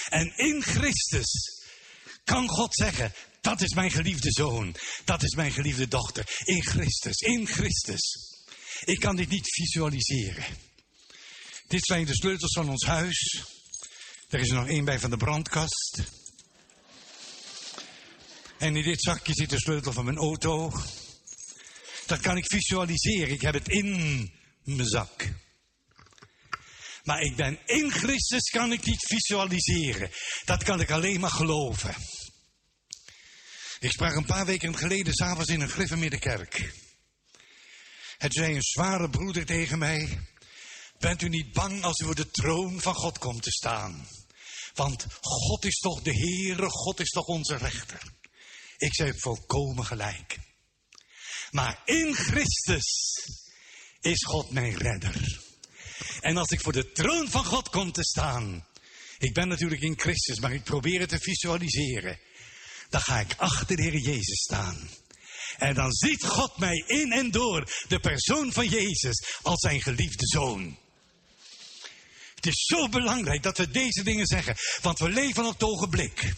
[0.09, 1.61] En in Christus
[2.23, 6.39] kan God zeggen, dat is mijn geliefde zoon, dat is mijn geliefde dochter.
[6.43, 8.29] In Christus, in Christus.
[8.83, 10.45] Ik kan dit niet visualiseren.
[11.67, 13.43] Dit zijn de sleutels van ons huis.
[14.29, 16.03] Er is er nog één bij van de brandkast.
[18.57, 20.71] En in dit zakje zit de sleutel van mijn auto.
[22.05, 23.33] Dat kan ik visualiseren.
[23.33, 24.31] Ik heb het in
[24.63, 25.40] mijn zak.
[27.03, 30.11] Maar ik ben in Christus kan ik niet visualiseren.
[30.45, 31.95] Dat kan ik alleen maar geloven.
[33.80, 36.73] Ik sprak een paar weken geleden s'avonds in een Griffemiddenkerk.
[38.17, 40.19] Het zei een zware broeder tegen mij.
[40.99, 44.07] Bent u niet bang als u voor de troon van God komt te staan?
[44.73, 48.01] Want God is toch de Heere, God is toch onze rechter.
[48.77, 50.38] Ik zei volkomen gelijk.
[51.51, 53.15] Maar in Christus
[54.01, 55.49] is God mijn redder.
[56.22, 58.67] En als ik voor de troon van God kom te staan,
[59.17, 62.19] ik ben natuurlijk in Christus, maar ik probeer het te visualiseren,
[62.90, 64.90] dan ga ik achter de Heer Jezus staan.
[65.58, 70.27] En dan ziet God mij in en door de persoon van Jezus als zijn geliefde
[70.27, 70.77] zoon.
[72.35, 76.33] Het is zo belangrijk dat we deze dingen zeggen, want we leven op het ogenblik.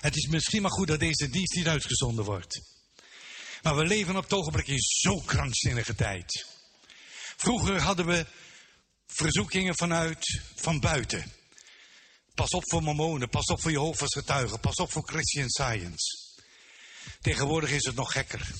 [0.00, 2.60] Het is misschien maar goed dat deze dienst niet uitgezonden wordt.
[3.62, 6.46] Maar we leven op het ogenblik in zo'n krankzinnige tijd.
[7.36, 8.26] Vroeger hadden we
[9.12, 11.32] verzoekingen vanuit, van buiten.
[12.34, 16.18] Pas op voor mormonen, pas op voor Jehovah's getuigen, pas op voor Christian Science.
[17.20, 18.50] Tegenwoordig is het nog gekker.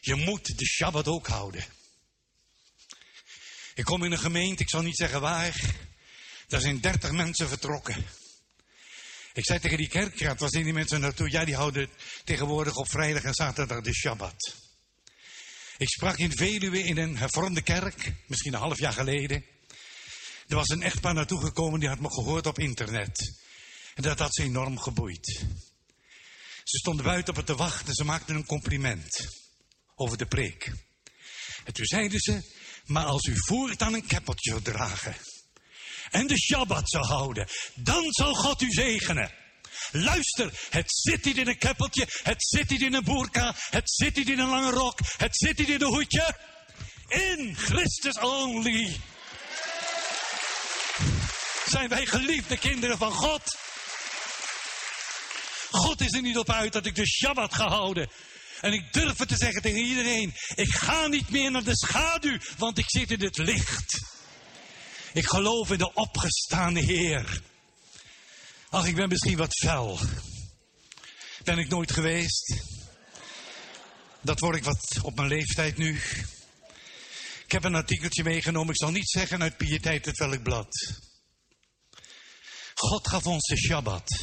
[0.00, 1.64] Je moet de Shabbat ook houden.
[3.74, 5.60] Ik kom in een gemeente, ik zal niet zeggen waar.
[6.46, 8.06] Daar zijn dertig mensen vertrokken.
[9.32, 11.30] Ik zei tegen die kerkraad, waar zijn die mensen naartoe?
[11.30, 11.90] Ja, die houden
[12.24, 14.61] tegenwoordig op vrijdag en zaterdag de Shabbat.
[15.76, 19.44] Ik sprak in Veluwe in een hervormde kerk, misschien een half jaar geleden.
[20.48, 23.40] Er was een echtpaar naartoe gekomen, die had me gehoord op internet.
[23.94, 25.26] En dat had ze enorm geboeid.
[26.64, 29.28] Ze stonden buiten op het te wachten, ze maakten een compliment
[29.94, 30.72] over de preek.
[31.64, 35.16] En toen zeiden ze, maar als u voortaan een keppeltje zou dragen
[36.12, 39.34] en de Shabbat zou houden, dan zal God u zegenen.
[39.90, 44.16] Luister, het zit niet in een keppeltje, het zit niet in een boerka, het zit
[44.16, 46.36] niet in een lange rok, het zit niet in een hoedje.
[47.08, 49.00] In Christus only
[51.66, 53.56] zijn wij geliefde kinderen van God.
[55.70, 58.10] God is er niet op uit dat ik de Shabbat ga houden.
[58.60, 60.34] En ik durf het te zeggen tegen iedereen.
[60.54, 64.00] Ik ga niet meer naar de schaduw, want ik zit in het licht.
[65.12, 67.42] Ik geloof in de opgestaande Heer.
[68.72, 69.98] Ach, ik ben misschien wat fel.
[71.44, 72.54] Ben ik nooit geweest.
[74.20, 76.00] Dat word ik wat op mijn leeftijd nu.
[77.44, 78.70] Ik heb een artikeltje meegenomen.
[78.70, 81.00] Ik zal niet zeggen uit Pietijd het welk blad.
[82.74, 84.20] God gaf ons de Shabbat.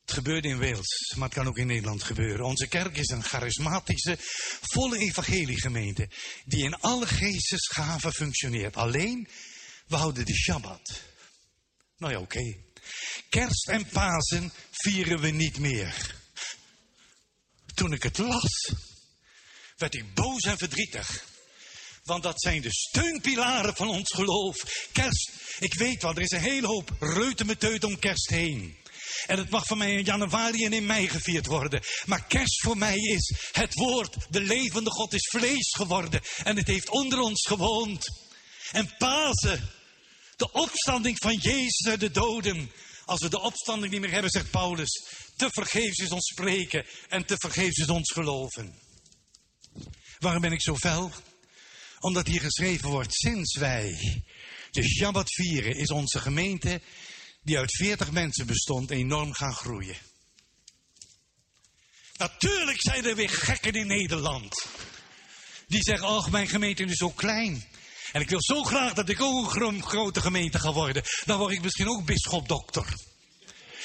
[0.00, 2.44] Het gebeurde in Wales, maar het kan ook in Nederland gebeuren.
[2.44, 4.16] Onze kerk is een charismatische,
[4.60, 6.10] volle evangeliegemeente
[6.44, 8.76] die in alle geestesgaven functioneert.
[8.76, 9.28] Alleen,
[9.86, 11.12] we houden de Shabbat.
[11.96, 12.56] Nou ja, oké.
[13.28, 16.14] Kerst en Pasen vieren we niet meer.
[17.74, 18.72] Toen ik het las,
[19.76, 21.24] werd ik boos en verdrietig.
[22.02, 24.88] Want dat zijn de steunpilaren van ons geloof.
[24.92, 28.76] Kerst, ik weet wel, er is een hele hoop reutemeteut om kerst heen.
[29.26, 31.82] En het mag van mij in januari en in mei gevierd worden.
[32.06, 36.20] Maar kerst voor mij is het woord, de levende God is vlees geworden.
[36.42, 38.06] En het heeft onder ons gewoond.
[38.72, 39.70] En Pasen,
[40.44, 42.70] de opstanding van Jezus de doden.
[43.04, 45.04] Als we de opstanding niet meer hebben, zegt Paulus,
[45.36, 48.78] te vergeefs is ons spreken en te vergeefs is ons geloven.
[50.18, 51.12] Waarom ben ik zo fel?
[51.98, 54.22] Omdat hier geschreven wordt, sinds wij
[54.70, 56.80] de Shabbat vieren, is onze gemeente,
[57.42, 59.96] die uit 40 mensen bestond, enorm gaan groeien.
[62.16, 64.66] Natuurlijk zijn er weer gekken in Nederland.
[65.66, 67.64] Die zeggen, ach, mijn gemeente is zo klein.
[68.14, 71.02] En ik wil zo graag dat ik ook een gro- grote gemeente ga worden.
[71.24, 72.94] Dan word ik misschien ook bischop-dokter.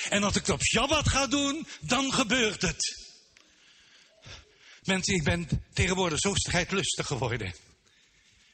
[0.09, 2.97] En als ik het op Shabbat ga doen, dan gebeurt het.
[4.81, 7.55] Mensen, ik ben tegenwoordig zo strijdlustig geworden.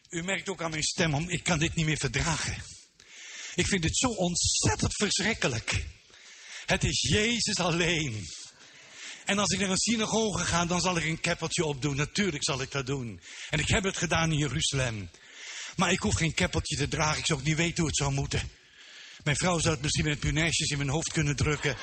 [0.10, 2.64] U merkt ook aan mijn stem, ik kan dit niet meer verdragen.
[3.56, 5.86] Ik vind het zo ontzettend verschrikkelijk.
[6.66, 8.28] Het is Jezus alleen.
[9.26, 11.95] En als ik naar een synagoge ga, dan zal ik een keppeltje opdoen.
[11.95, 13.22] Natuurlijk zal ik dat doen.
[13.50, 15.10] En ik heb het gedaan in Jeruzalem.
[15.76, 17.18] Maar ik hoef geen keppeltje te dragen.
[17.18, 18.50] Ik zou ook niet weten hoe het zou moeten.
[19.24, 21.78] Mijn vrouw zou het misschien met punaisjes in mijn hoofd kunnen drukken.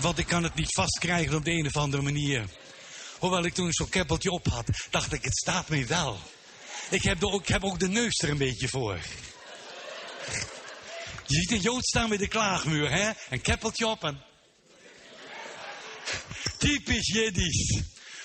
[0.00, 2.44] Want ik kan het niet vastkrijgen op de een of andere manier.
[3.18, 6.18] Hoewel ik toen zo'n keppeltje op had, dacht ik, het staat me wel.
[6.90, 8.98] Ik heb, de, ik heb ook de neus er een beetje voor.
[11.26, 13.10] Je ziet een Jood staan bij de klaagmuur, hè?
[13.30, 14.22] Een keppeltje op en...
[16.58, 17.80] Typisch Jiddisch.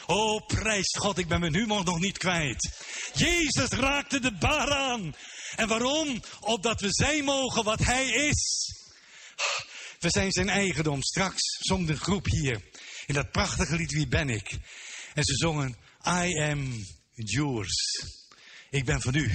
[0.06, 2.72] Oh, prijs God, ik ben mijn humor nog niet kwijt.
[3.14, 5.16] Jezus raakte de bar aan.
[5.56, 6.24] En waarom?
[6.40, 8.72] Opdat we zijn mogen wat hij is.
[10.00, 11.02] We zijn zijn eigendom.
[11.02, 12.62] Straks zong de groep hier
[13.06, 14.58] in dat prachtige lied Wie ben ik?
[15.14, 18.06] En ze zongen I am yours.
[18.70, 19.32] Ik ben van u.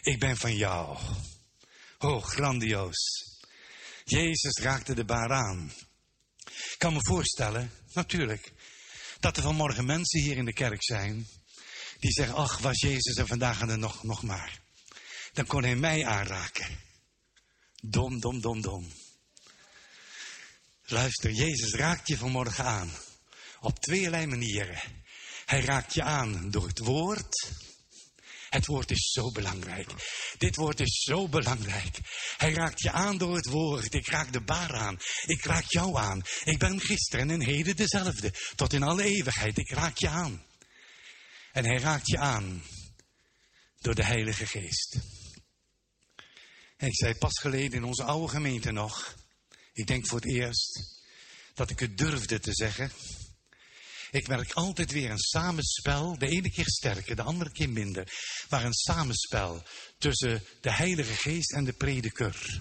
[0.00, 0.98] Ik ben van jou.
[1.98, 3.24] Oh, grandioos.
[4.04, 5.72] Jezus raakte de baar aan.
[6.44, 8.52] Ik kan me voorstellen, natuurlijk,
[9.24, 11.28] dat er vanmorgen mensen hier in de kerk zijn
[11.98, 14.60] die zeggen, ach, was Jezus er vandaag en er nog, nog maar.
[15.32, 16.78] Dan kon hij mij aanraken.
[17.80, 18.92] Dom, dom, dom, dom.
[20.84, 22.90] Luister, Jezus raakt je vanmorgen aan.
[23.60, 24.80] Op tweeërlei manieren.
[25.44, 27.52] Hij raakt je aan door het woord.
[28.54, 29.90] Het woord is zo belangrijk.
[30.38, 31.98] Dit woord is zo belangrijk.
[32.36, 33.94] Hij raakt je aan door het woord.
[33.94, 34.98] Ik raak de baar aan.
[35.26, 36.22] Ik raak jou aan.
[36.44, 38.34] Ik ben gisteren en heden dezelfde.
[38.54, 39.58] Tot in alle eeuwigheid.
[39.58, 40.44] Ik raak je aan.
[41.52, 42.62] En hij raakt je aan
[43.78, 44.98] door de Heilige Geest.
[46.76, 49.14] En ik zei pas geleden in onze oude gemeente nog.
[49.72, 51.02] Ik denk voor het eerst
[51.54, 52.90] dat ik het durfde te zeggen.
[54.14, 58.08] Ik merk altijd weer een samenspel, de ene keer sterker, de andere keer minder.
[58.48, 59.62] Maar een samenspel
[59.98, 62.60] tussen de Heilige Geest en de prediker.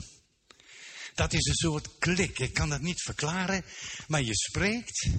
[1.13, 3.65] Dat is een soort klik, ik kan dat niet verklaren,
[4.07, 5.09] maar je spreekt.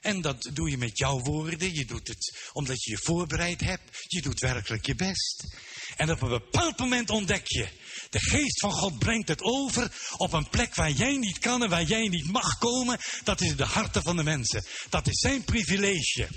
[0.00, 4.04] En dat doe je met jouw woorden, je doet het omdat je je voorbereid hebt,
[4.06, 5.44] je doet werkelijk je best.
[5.96, 7.68] En op een bepaald moment ontdek je,
[8.10, 11.70] de geest van God brengt het over op een plek waar jij niet kan en
[11.70, 12.98] waar jij niet mag komen.
[13.24, 14.64] Dat is de harten van de mensen.
[14.88, 16.28] Dat is zijn privilege.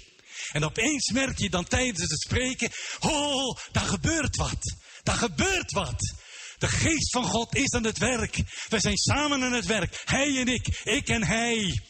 [0.51, 4.75] En opeens merk je dan tijdens het spreken, oh, daar gebeurt wat.
[5.03, 6.13] Daar gebeurt wat.
[6.57, 8.35] De geest van God is aan het werk.
[8.69, 10.01] We zijn samen aan het werk.
[10.05, 11.81] Hij en ik, ik en hij.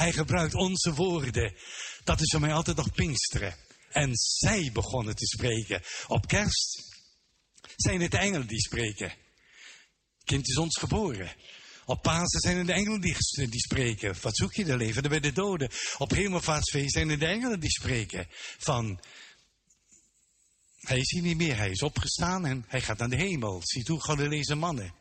[0.00, 1.54] Hij gebruikt onze woorden.
[2.04, 3.56] Dat is voor mij altijd nog Pinksteren.
[3.88, 5.82] En zij begonnen te spreken.
[6.06, 6.82] Op kerst
[7.76, 9.12] zijn het de engelen die spreken.
[10.24, 11.34] Kind is ons geboren.
[11.84, 13.16] Op Pasen zijn het de engelen die,
[13.48, 14.14] die spreken.
[14.20, 14.64] Wat zoek je?
[14.64, 15.70] De leven bij de doden.
[15.98, 18.26] Op Hemelvaartsfeest zijn het de engelen die spreken.
[18.58, 19.00] Van,
[20.76, 21.56] hij is hier niet meer.
[21.56, 23.60] Hij is opgestaan en hij gaat naar de hemel.
[23.64, 24.94] Ziet hoe Galileese mannen.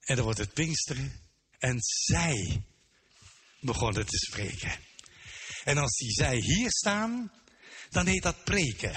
[0.00, 1.12] En dan wordt het Pinksteren.
[1.58, 2.64] En zij
[3.60, 4.78] begonnen te spreken.
[5.64, 7.32] En als die zij hier staan,
[7.90, 8.96] dan heet dat preken.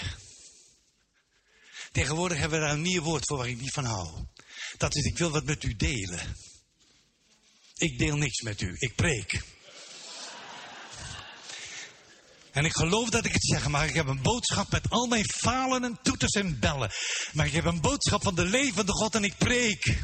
[1.92, 4.26] Tegenwoordig hebben we daar een nieuw woord voor waar ik niet van hou.
[4.78, 6.36] Dat is, ik wil wat met u delen.
[7.78, 9.42] Ik deel niks met u, ik preek.
[12.52, 15.26] En ik geloof dat ik het zeg, maar ik heb een boodschap met al mijn
[15.26, 16.92] falen en toeters en bellen.
[17.32, 19.98] Maar ik heb een boodschap van de levende God en ik preek.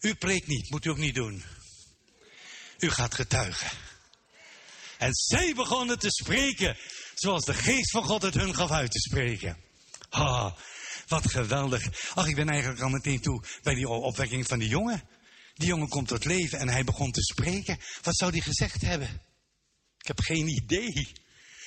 [0.00, 1.44] U preekt niet, moet u ook niet doen.
[2.78, 3.70] U gaat getuigen.
[4.98, 6.76] En zij begonnen te spreken
[7.14, 9.56] zoals de geest van God het hun gaf uit te spreken.
[10.08, 10.56] Ha,
[11.06, 12.12] wat geweldig.
[12.14, 15.02] Ach, ik ben eigenlijk al meteen toe bij die opwekking van die jongen.
[15.54, 17.78] Die jongen komt tot leven en hij begon te spreken.
[18.02, 19.22] Wat zou hij gezegd hebben?
[19.98, 21.08] Ik heb geen idee.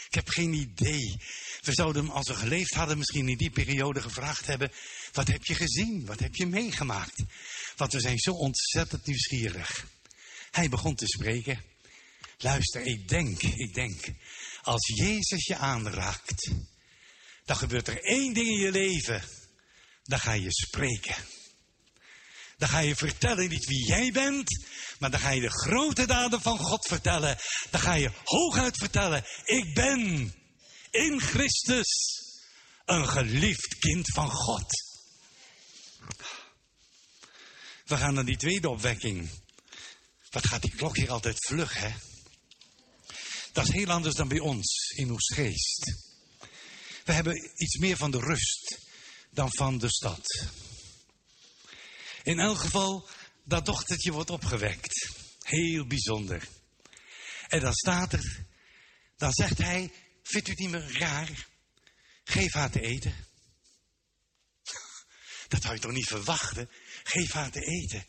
[0.08, 1.22] Ik heb geen idee.
[1.62, 4.72] We zouden hem, als we geleefd hadden, misschien in die periode gevraagd hebben:
[5.12, 6.06] Wat heb je gezien?
[6.06, 7.24] Wat heb je meegemaakt?
[7.76, 9.86] Want we zijn zo ontzettend nieuwsgierig.
[10.52, 11.64] Hij begon te spreken.
[12.38, 14.14] Luister, ik denk, ik denk,
[14.62, 16.52] als Jezus je aanraakt,
[17.46, 19.24] dan gebeurt er één ding in je leven.
[20.04, 21.16] Dan ga je spreken.
[22.58, 24.66] Dan ga je vertellen niet wie jij bent,
[25.00, 27.38] maar dan ga je de grote daden van God vertellen.
[27.70, 30.34] Dan ga je hooguit vertellen, ik ben
[30.92, 32.20] in Christus
[32.86, 34.90] een geliefd kind van God.
[37.86, 39.30] We gaan naar die tweede opwekking.
[40.32, 41.93] Wat gaat die klok hier altijd vlug, hè?
[43.51, 46.10] Dat is heel anders dan bij ons in Oostgeest.
[47.06, 48.80] We hebben iets meer van de rust
[49.30, 50.48] dan van de stad.
[52.24, 53.10] In elk geval,
[53.43, 55.10] dat dochtertje wordt opgewekt.
[55.40, 56.48] Heel bijzonder.
[57.48, 58.45] En dan staat er,
[59.18, 59.92] dan zegt hij,
[60.24, 61.48] vindt u het niet meer raar?
[62.24, 63.16] Geef haar te eten.
[65.48, 66.69] Dat zou je toch niet verwachten?
[67.03, 68.06] Geef haar te eten.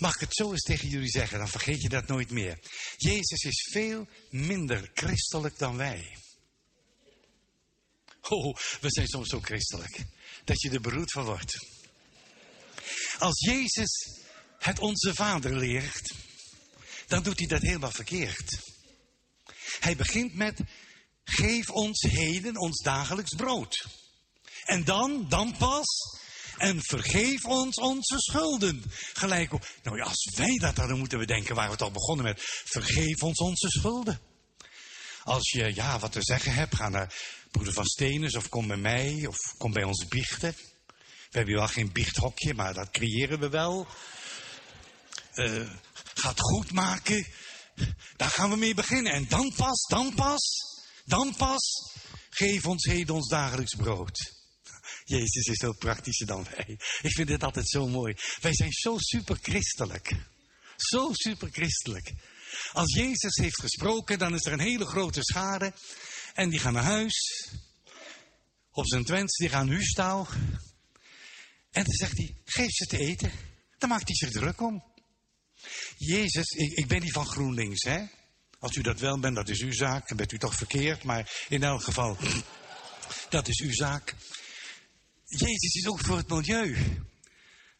[0.00, 2.58] Mag ik het zo eens tegen jullie zeggen, dan vergeet je dat nooit meer.
[2.96, 6.16] Jezus is veel minder christelijk dan wij.
[8.20, 10.04] Oh, we zijn soms zo christelijk
[10.44, 11.66] dat je er beroerd van wordt.
[13.18, 14.20] Als Jezus
[14.58, 16.14] het onze Vader leert,
[17.06, 18.58] dan doet hij dat helemaal verkeerd.
[19.80, 20.60] Hij begint met,
[21.24, 23.86] geef ons heden ons dagelijks brood.
[24.64, 26.18] En dan, dan pas,
[26.60, 28.82] en vergeef ons onze schulden.
[29.12, 31.90] Gelijk op, nou ja, als wij dat hadden moeten we denken, waar we het al
[31.90, 34.20] begonnen met, vergeef ons onze schulden.
[35.24, 37.14] Als je ja, wat te zeggen hebt, ga naar
[37.50, 40.54] broeder van Stenens of kom bij mij of kom bij ons biechten.
[41.30, 43.86] We hebben wel geen biechthokje, maar dat creëren we wel.
[45.34, 45.70] Uh,
[46.14, 47.26] ga het goed maken.
[48.16, 49.12] Daar gaan we mee beginnen.
[49.12, 50.42] En dan pas, dan pas,
[51.04, 51.92] dan pas.
[52.30, 54.39] Geef ons heden ons dagelijks brood.
[55.10, 56.78] Jezus is veel praktischer dan wij.
[57.02, 58.14] Ik vind dit altijd zo mooi.
[58.40, 60.12] Wij zijn zo super christelijk.
[60.76, 62.12] Zo super christelijk.
[62.72, 65.72] Als Jezus heeft gesproken, dan is er een hele grote schade.
[66.34, 67.48] En die gaan naar huis.
[68.70, 70.28] Op zijn twents, die gaan huistaal.
[71.70, 73.32] En dan zegt hij, geef ze te eten.
[73.78, 74.84] Dan maakt hij zich druk om.
[75.96, 78.04] Jezus, ik, ik ben niet van GroenLinks, hè.
[78.58, 80.08] Als u dat wel bent, dat is uw zaak.
[80.08, 81.02] Dan bent u toch verkeerd.
[81.02, 82.16] Maar in elk geval,
[83.28, 84.14] dat is uw zaak.
[85.38, 86.76] Jezus is ook voor het milieu.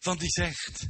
[0.00, 0.86] Want die zegt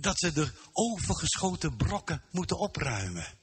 [0.00, 3.38] dat ze de overgeschoten brokken moeten opruimen.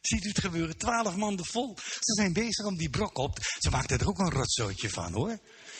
[0.00, 0.76] Ziet u het gebeuren?
[0.76, 1.76] Twaalf manden vol.
[2.00, 3.38] Ze zijn bezig om die brok op.
[3.58, 5.30] Ze maakten er ook een rotzootje van hoor.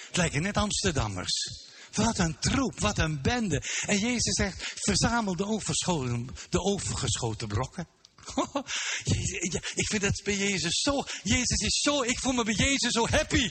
[0.07, 1.67] Het lijken net Amsterdammers.
[1.93, 3.63] Wat een troep, wat een bende.
[3.87, 7.89] En Jezus zegt, verzamel de overgeschoten, de overgeschoten brokken.
[9.75, 13.09] Ik vind dat bij Jezus zo, Jezus is zo, ik voel me bij Jezus zo
[13.09, 13.51] happy.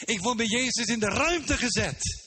[0.00, 2.22] Ik word bij Jezus in de ruimte gezet.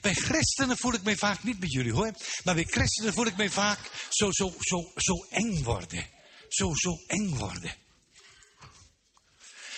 [0.00, 2.12] Bij christenen voel ik mij vaak, niet bij jullie hoor,
[2.44, 3.78] maar bij christenen voel ik mij vaak
[4.10, 6.06] zo, zo, zo, zo eng worden.
[6.48, 7.74] Zo, zo eng worden.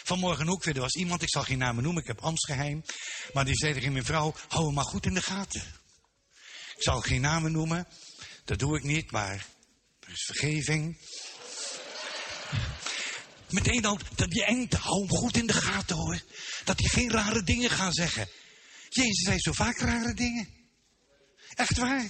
[0.04, 2.82] Vanmorgen ook weer, er was iemand, ik zal geen namen noemen, ik heb ambtsgeheim.
[3.32, 5.62] Maar die zei tegen mijn vrouw, hou hem maar goed in de gaten.
[6.76, 7.88] Ik zal geen namen noemen,
[8.44, 9.46] dat doe ik niet, maar
[10.00, 10.98] er is vergeving.
[13.48, 16.20] Meteen dan, dat die engte, hou hem goed in de gaten hoor.
[16.64, 18.28] Dat hij geen rare dingen gaat zeggen.
[18.88, 20.48] Jezus zei zo vaak rare dingen.
[21.54, 22.04] Echt waar.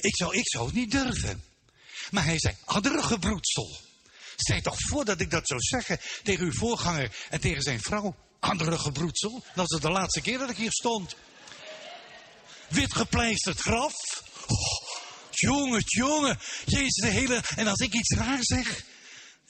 [0.00, 1.42] Ik zou, ik zou het niet durven.
[2.10, 3.76] Maar hij zei, adderige broedsel.
[4.36, 8.16] Stel toch voordat ik dat zou zeggen tegen uw voorganger en tegen zijn vrouw.
[8.40, 9.44] Adderige broedsel.
[9.54, 11.16] Dat was de laatste keer dat ik hier stond.
[12.68, 13.94] Wit gepleisterd graf.
[14.46, 15.00] Oh,
[15.30, 16.38] jongen, jongen.
[16.64, 17.42] Jezus, de hele...
[17.56, 18.84] En als ik iets raar zeg,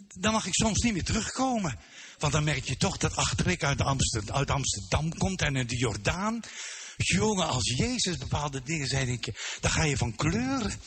[0.08, 1.78] dan mag ik soms niet meer terugkomen.
[2.18, 5.76] Want dan merk je toch dat achterik uit Amsterdam, uit Amsterdam komt en in de
[5.76, 6.40] Jordaan.
[6.96, 10.80] Jongen, als Jezus bepaalde dingen zei, denk je, dan ga je van kleuren.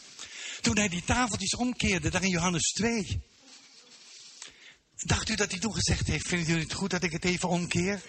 [0.62, 3.22] Toen hij die tafeltjes omkeerde, daar in Johannes 2.
[4.96, 7.50] Dacht u dat hij toen gezegd heeft, vinden jullie het goed dat ik het even
[7.50, 8.02] omkeer?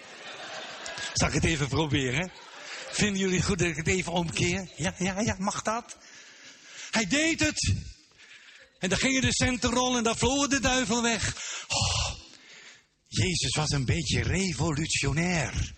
[1.13, 2.31] Zal ik het even proberen?
[2.91, 4.69] Vinden jullie het goed dat ik het even omkeer?
[4.75, 5.97] Ja, ja, ja, mag dat?
[6.91, 7.73] Hij deed het.
[8.85, 11.35] En dan gingen de centen rollen en dan vlogen de duivel weg.
[11.67, 12.11] Oh,
[13.07, 15.73] Jezus was een beetje revolutionair.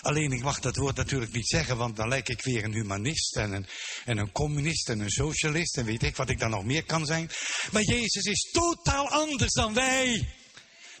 [0.00, 3.36] Alleen ik mag dat woord natuurlijk niet zeggen, want dan lijk ik weer een humanist
[3.36, 3.66] en een,
[4.04, 7.06] en een communist en een socialist en weet ik wat ik dan nog meer kan
[7.06, 7.30] zijn.
[7.72, 10.28] Maar Jezus is totaal anders dan wij.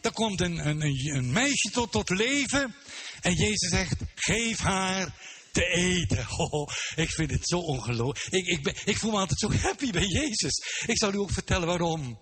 [0.00, 0.82] Er komt een, een,
[1.16, 2.74] een meisje tot, tot leven
[3.20, 5.14] en Jezus zegt, geef haar
[5.56, 6.26] te eten.
[6.36, 8.46] Oh, ik vind het zo ongelooflijk.
[8.46, 10.84] Ik, ik, ik voel me altijd zo happy bij Jezus.
[10.86, 12.20] Ik zal u ook vertellen waarom.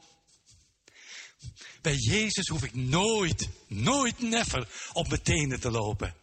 [1.82, 6.14] Bij Jezus hoef ik nooit, nooit, never op mijn tenen te lopen.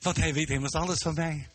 [0.00, 1.48] Want hij weet immers alles van mij.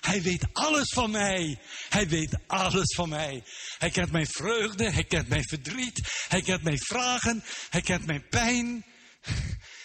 [0.00, 1.58] Hij weet alles van mij.
[1.88, 3.44] Hij weet alles van mij.
[3.78, 8.28] Hij kent mijn vreugde, hij kent mijn verdriet, hij kent mijn vragen, hij kent mijn
[8.28, 8.84] pijn.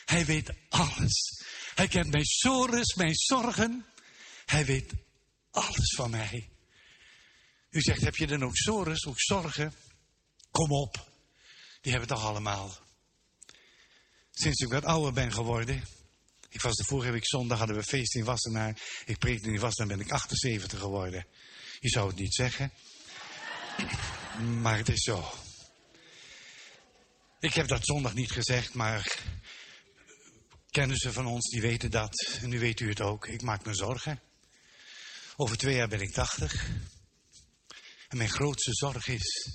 [0.05, 1.34] Hij weet alles.
[1.75, 3.85] Hij kent mijn sores, mijn zorgen.
[4.45, 4.93] Hij weet
[5.51, 6.49] alles van mij.
[7.69, 9.73] U zegt, heb je dan ook sores, ook zorgen?
[10.51, 10.93] Kom op,
[11.81, 12.77] die hebben het toch allemaal.
[14.31, 15.83] Sinds ik wat ouder ben geworden.
[16.49, 18.79] Ik was de vorige week zondag, hadden we feest in Wassenaar.
[19.05, 21.25] Ik preekte in Wassenaar, ben ik 78 geworden.
[21.79, 22.71] Je zou het niet zeggen.
[24.61, 25.31] Maar het is zo.
[27.39, 29.19] Ik heb dat zondag niet gezegd, maar
[30.75, 32.37] kennissen van ons die weten dat.
[32.41, 33.27] En nu weet u het ook.
[33.27, 34.19] Ik maak me zorgen.
[35.35, 36.67] Over twee jaar ben ik 80.
[38.07, 39.49] En mijn grootste zorg is,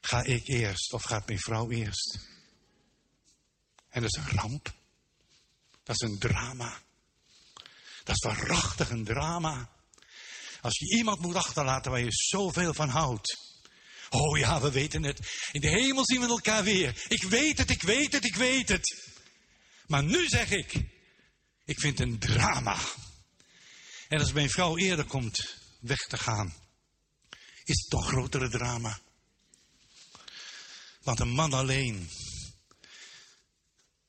[0.00, 2.18] ga ik eerst of gaat mijn vrouw eerst?
[3.88, 4.74] En dat is een ramp.
[5.82, 6.82] Dat is een drama.
[8.04, 9.70] Dat is waarachtig een drama.
[10.60, 13.36] Als je iemand moet achterlaten waar je zoveel van houdt.
[14.10, 15.48] Oh ja, we weten het.
[15.52, 17.04] In de hemel zien we elkaar weer.
[17.08, 19.16] Ik weet het, ik weet het, ik weet het.
[19.88, 20.72] Maar nu zeg ik,
[21.64, 22.78] ik vind een drama.
[24.08, 26.54] En als mijn vrouw eerder komt weg te gaan,
[27.64, 28.98] is het toch grotere drama.
[31.02, 32.10] Want een man alleen,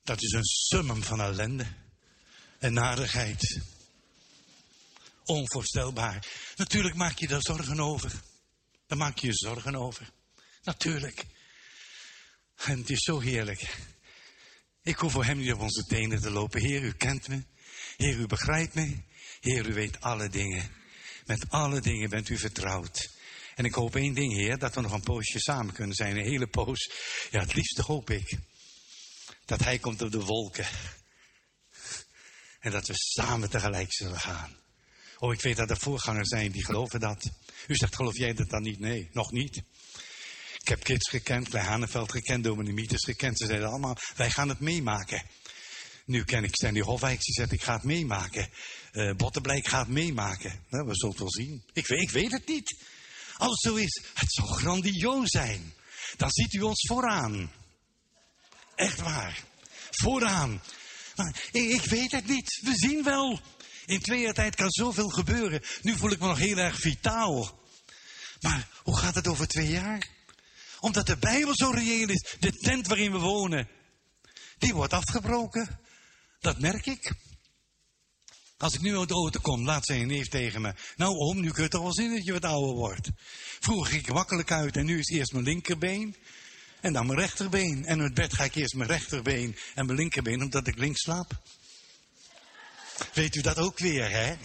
[0.03, 1.67] dat is een summum van ellende
[2.58, 3.61] en narigheid.
[5.24, 6.25] Onvoorstelbaar.
[6.56, 8.11] Natuurlijk maak je daar zorgen over.
[8.88, 10.11] Daar maak je je zorgen over.
[10.64, 11.25] Natuurlijk.
[12.56, 13.77] En het is zo heerlijk.
[14.90, 16.61] Ik hoef voor hem niet op onze tenen te lopen.
[16.61, 17.43] Heer, u kent me.
[17.98, 18.98] Heer, u begrijpt me.
[19.40, 20.72] Heer, u weet alle dingen.
[21.26, 23.09] Met alle dingen bent u vertrouwd.
[23.56, 26.18] En ik hoop één ding, Heer, dat we nog een poosje samen kunnen zijn.
[26.18, 26.92] Een hele poos.
[27.32, 28.38] Ja, het liefste hoop ik.
[29.45, 30.68] Dat hij komt op de wolken.
[32.59, 34.58] En dat we samen tegelijk zullen gaan.
[35.18, 37.30] Oh, ik weet dat er voorgangers zijn die geloven dat.
[37.68, 38.80] U zegt, geloof jij dat dan niet?
[38.80, 39.61] Nee, nog niet.
[40.69, 43.38] Ik heb kids gekend, bij Haneveld gekend, Dominieters gekend.
[43.38, 45.23] Ze zeiden allemaal, wij gaan het meemaken.
[46.06, 48.49] Nu ken ik Stanley Hofwijk, die zegt ik ga het meemaken.
[48.91, 50.64] Eh Bottenblijk gaat meemaken.
[50.69, 51.64] Nou, we zullen het wel zien.
[51.73, 52.83] Ik weet, ik weet het niet.
[53.38, 55.73] Als het zo is, het zou grandioos zijn.
[56.17, 57.51] Dan ziet u ons vooraan.
[58.75, 59.43] Echt waar.
[59.89, 60.61] Vooraan.
[61.51, 62.59] Ik, ik weet het niet.
[62.64, 63.39] We zien wel.
[63.85, 65.61] In twee jaar tijd kan zoveel gebeuren.
[65.81, 67.59] Nu voel ik me nog heel erg vitaal.
[68.39, 70.17] Maar hoe gaat het over twee jaar?
[70.80, 72.35] Omdat de Bijbel zo reëel is.
[72.40, 73.67] De tent waarin we wonen.
[74.58, 75.80] Die wordt afgebroken.
[76.40, 77.14] Dat merk ik.
[78.58, 80.74] Als ik nu uit de auto kom, laat zijn neef tegen me.
[80.95, 83.09] Nou oom, nu kun je toch wel zien dat je wat ouder wordt.
[83.59, 86.16] Vroeger ging ik makkelijk uit en nu is eerst mijn linkerbeen.
[86.82, 87.85] En dan mijn rechterbeen.
[87.85, 91.41] En uit bed ga ik eerst mijn rechterbeen en mijn linkerbeen, omdat ik links slaap.
[93.14, 94.35] Weet u dat ook weer, hè?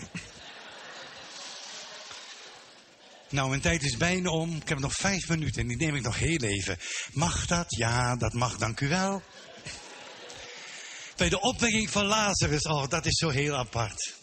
[3.34, 4.56] Nou, mijn tijd is bijna om.
[4.56, 6.78] Ik heb nog vijf minuten en die neem ik nog heel even.
[7.12, 7.76] Mag dat?
[7.76, 9.22] Ja, dat mag, dank u wel.
[11.16, 14.14] Bij de opwekking van Lazarus, oh, dat is zo heel apart.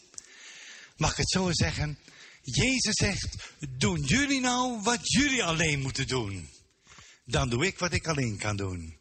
[0.97, 1.99] Mag ik het zo zeggen?
[2.41, 3.35] Jezus zegt,
[3.77, 6.49] doen jullie nou wat jullie alleen moeten doen?
[7.25, 8.99] Dan doe ik wat ik alleen kan doen.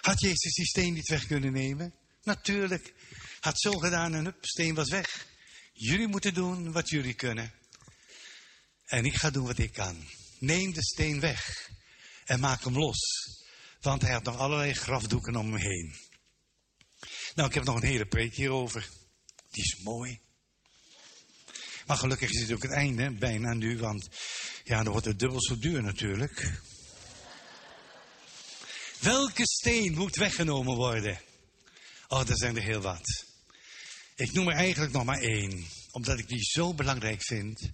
[0.00, 1.94] Had Jezus die steen niet weg kunnen nemen?
[2.22, 2.94] Natuurlijk.
[3.40, 5.26] Had zo gedaan en hup, steen was weg.
[5.72, 7.57] Jullie moeten doen wat jullie kunnen.
[8.88, 10.04] En ik ga doen wat ik kan.
[10.38, 11.70] Neem de steen weg
[12.24, 13.26] en maak hem los.
[13.80, 15.94] Want hij had nog allerlei grafdoeken om hem heen.
[17.34, 18.88] Nou, ik heb nog een hele preek hierover.
[19.50, 20.20] Die is mooi.
[21.86, 24.08] Maar gelukkig is het ook het einde, bijna nu, want
[24.64, 26.60] ja, dan wordt het dubbel zo duur natuurlijk.
[28.98, 31.20] Welke steen moet weggenomen worden?
[32.08, 33.24] Oh, er zijn er heel wat.
[34.14, 37.72] Ik noem er eigenlijk nog maar één, omdat ik die zo belangrijk vind.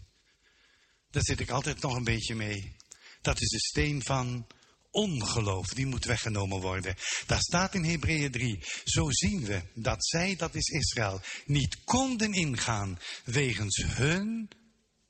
[1.14, 2.76] Daar zit ik altijd nog een beetje mee.
[3.20, 4.46] Dat is de steen van
[4.90, 6.96] ongeloof, die moet weggenomen worden.
[7.26, 12.32] Daar staat in Hebreeën 3, zo zien we dat zij, dat is Israël, niet konden
[12.32, 14.48] ingaan wegens hun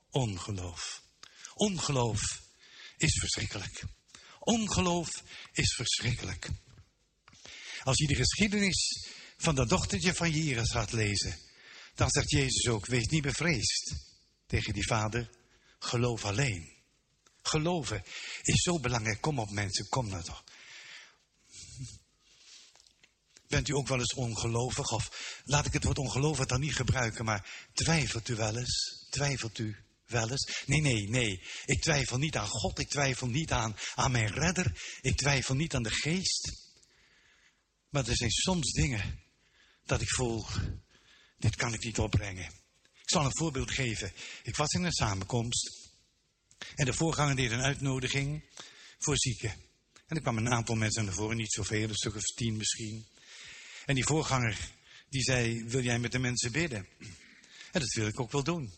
[0.09, 1.03] ongeloof.
[1.53, 2.41] Ongeloof
[2.97, 3.83] is verschrikkelijk.
[4.39, 5.09] Ongeloof
[5.51, 6.49] is verschrikkelijk.
[7.83, 11.39] Als je de geschiedenis van dat dochtertje van Jezus gaat lezen,
[11.95, 13.95] dan zegt Jezus ook, wees niet bevreesd
[14.47, 15.29] tegen die vader,
[15.79, 16.73] geloof alleen.
[17.41, 18.03] Geloven
[18.41, 19.21] is zo belangrijk.
[19.21, 20.43] Kom op mensen, kom nou toch.
[23.47, 24.91] Bent u ook wel eens ongelovig?
[24.91, 29.05] Of laat ik het woord ongelovig dan niet gebruiken, maar twijfelt u wel eens?
[29.09, 30.63] Twijfelt u wel eens?
[30.65, 31.43] Nee, nee, nee.
[31.65, 32.79] Ik twijfel niet aan God.
[32.79, 34.81] Ik twijfel niet aan, aan mijn redder.
[35.01, 36.51] Ik twijfel niet aan de geest.
[37.89, 39.19] Maar er zijn soms dingen
[39.85, 40.45] dat ik voel,
[41.37, 42.64] dit kan ik niet opbrengen.
[43.05, 44.11] Ik zal een voorbeeld geven.
[44.43, 45.89] Ik was in een samenkomst.
[46.75, 48.43] En de voorganger deed een uitnodiging
[48.97, 49.49] voor zieken.
[50.07, 53.05] En er kwam een aantal mensen naar voren, niet zoveel, een stuk of tien misschien.
[53.85, 54.57] En die voorganger,
[55.09, 56.87] die zei, wil jij met de mensen bidden?
[57.71, 58.73] En dat wil ik ook wel doen.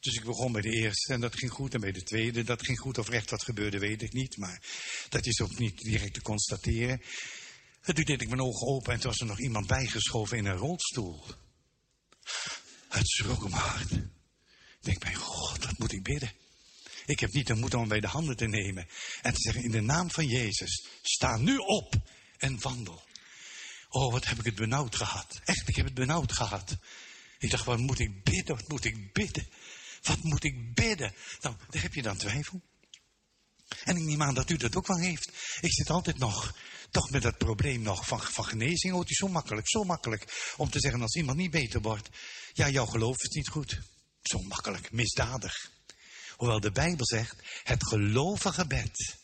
[0.00, 1.74] Dus ik begon bij de eerste en dat ging goed.
[1.74, 2.98] En bij de tweede, dat ging goed.
[2.98, 4.36] Of recht wat gebeurde, weet ik niet.
[4.36, 4.62] Maar
[5.08, 7.02] dat is ook niet direct te constateren.
[7.82, 10.46] En toen deed ik mijn ogen open en toen was er nog iemand bijgeschoven in
[10.46, 11.24] een rolstoel.
[12.88, 13.90] Het schrok me hard.
[13.90, 14.04] Ik
[14.80, 16.32] denk, mijn god, wat moet ik bidden?
[17.06, 18.88] Ik heb niet de moed om hem bij de handen te nemen.
[19.22, 21.94] En te zeggen, in de naam van Jezus, sta nu op
[22.36, 23.06] en wandel.
[23.88, 25.40] Oh, wat heb ik het benauwd gehad.
[25.44, 26.76] Echt, ik heb het benauwd gehad.
[27.38, 28.56] Ik dacht, wat moet ik bidden?
[28.56, 29.48] Wat moet ik bidden?
[30.02, 31.14] Wat moet ik bidden?
[31.40, 32.62] Nou, daar heb je dan twijfel.
[33.84, 35.30] En ik neem aan dat u dat ook wel heeft.
[35.60, 36.54] Ik zit altijd nog,
[36.90, 38.92] toch met dat probleem nog van, van genezing.
[38.92, 40.52] Oh, het is zo makkelijk, zo makkelijk.
[40.56, 42.08] Om te zeggen als iemand niet beter wordt.
[42.58, 43.78] Ja, jouw geloof is niet goed.
[44.22, 45.70] Zo makkelijk, misdadig.
[46.36, 49.16] Hoewel de Bijbel zegt, het gelovige bed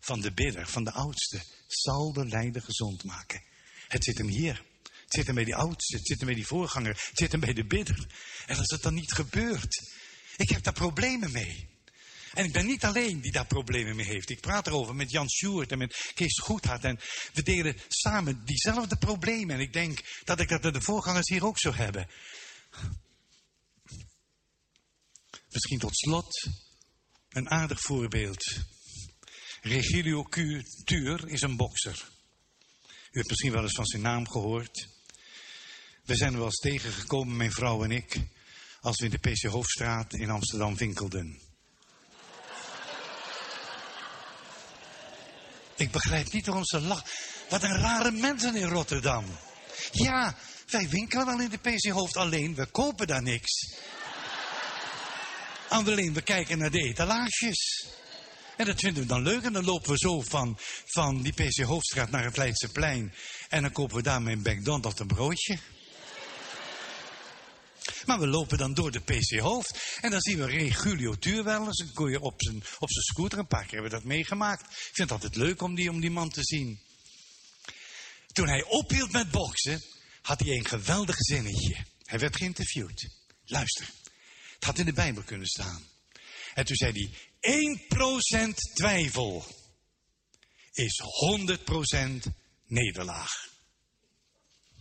[0.00, 3.42] van de bidder, van de oudste, zal de lijden gezond maken.
[3.88, 4.64] Het zit hem hier.
[4.82, 7.40] Het zit hem bij die oudste, het zit hem bij die voorganger, het zit hem
[7.40, 8.06] bij de bidder.
[8.46, 9.92] En als het dan niet gebeurt,
[10.36, 11.68] ik heb daar problemen mee.
[12.32, 14.30] En ik ben niet alleen die daar problemen mee heeft.
[14.30, 16.84] Ik praat erover met Jan Sjoerd en met Kees Goedhart.
[16.84, 17.00] En
[17.32, 19.54] we delen samen diezelfde problemen.
[19.54, 22.08] En ik denk dat ik dat de voorgangers hier ook zou hebben.
[25.48, 26.48] Misschien tot slot
[27.28, 28.44] een aardig voorbeeld.
[29.60, 30.28] Regilio
[30.84, 32.10] Tuur is een bokser.
[33.10, 34.88] U hebt misschien wel eens van zijn naam gehoord.
[36.04, 38.20] We zijn er wel eens tegengekomen, mijn vrouw en ik,
[38.80, 41.40] als we in de PC Hoofdstraat in Amsterdam winkelden.
[45.76, 47.10] Ik begrijp niet waarom ze lachen.
[47.48, 49.24] Wat een rare mensen in Rotterdam.
[49.92, 53.74] Ja, wij winkelen wel in de PC Hoofd alleen, we kopen daar niks.
[55.68, 57.86] Alleen, we kijken naar de etalages.
[58.56, 59.42] En dat vinden we dan leuk.
[59.42, 63.14] En dan lopen we zo van, van die PC Hoofdstraat naar het Leidseplein.
[63.48, 65.58] En dan kopen we daar met een McDonald's een broodje.
[68.04, 69.98] Maar we lopen dan door de PC Hoofd.
[70.00, 71.90] En dan zien we Regulio Tuur wel eens.
[71.94, 73.38] Kon je op zijn, op zijn scooter.
[73.38, 74.62] Een paar keer hebben we dat meegemaakt.
[74.62, 76.80] Ik vind het altijd leuk om die, om die man te zien.
[78.26, 79.82] Toen hij ophield met boksen,
[80.22, 81.76] had hij een geweldig zinnetje.
[82.02, 83.08] Hij werd geïnterviewd.
[83.44, 83.90] Luister,
[84.54, 85.84] het had in de Bijbel kunnen staan.
[86.54, 87.10] En toen zei hij,
[88.50, 89.46] 1% twijfel
[90.72, 91.02] is
[92.26, 92.32] 100%
[92.66, 93.50] nederlaag.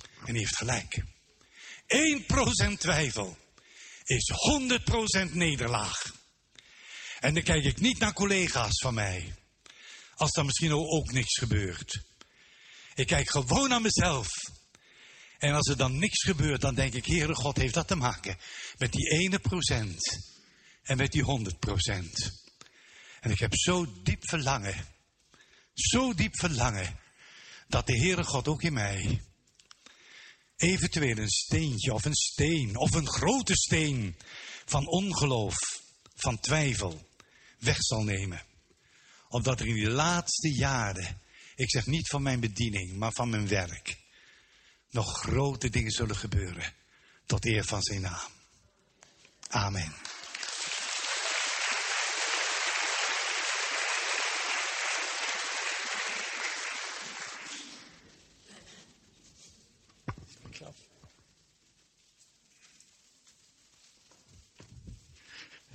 [0.01, 1.03] En hij heeft gelijk.
[2.75, 3.37] 1% twijfel
[4.03, 4.31] is
[5.29, 6.13] 100% nederlaag.
[7.19, 9.35] En dan kijk ik niet naar collega's van mij.
[10.15, 12.01] Als er misschien ook niks gebeurt.
[12.93, 14.27] Ik kijk gewoon naar mezelf.
[15.41, 18.37] En als er dan niks gebeurt, dan denk ik, Heere God heeft dat te maken
[18.77, 20.19] met die ene procent
[20.83, 22.43] en met die honderd procent.
[23.19, 24.85] En ik heb zo diep verlangen,
[25.73, 26.99] zo diep verlangen,
[27.67, 29.21] dat de Heere God ook in mij
[30.55, 34.15] eventueel een steentje of een steen of een grote steen
[34.65, 35.57] van ongeloof,
[36.15, 37.07] van twijfel
[37.59, 38.41] weg zal nemen.
[39.27, 41.21] Omdat er in die laatste jaren,
[41.55, 44.00] ik zeg niet van mijn bediening, maar van mijn werk,
[44.91, 46.73] nog grote dingen zullen gebeuren
[47.25, 48.29] tot eer van zijn naam.
[49.47, 49.93] Amen.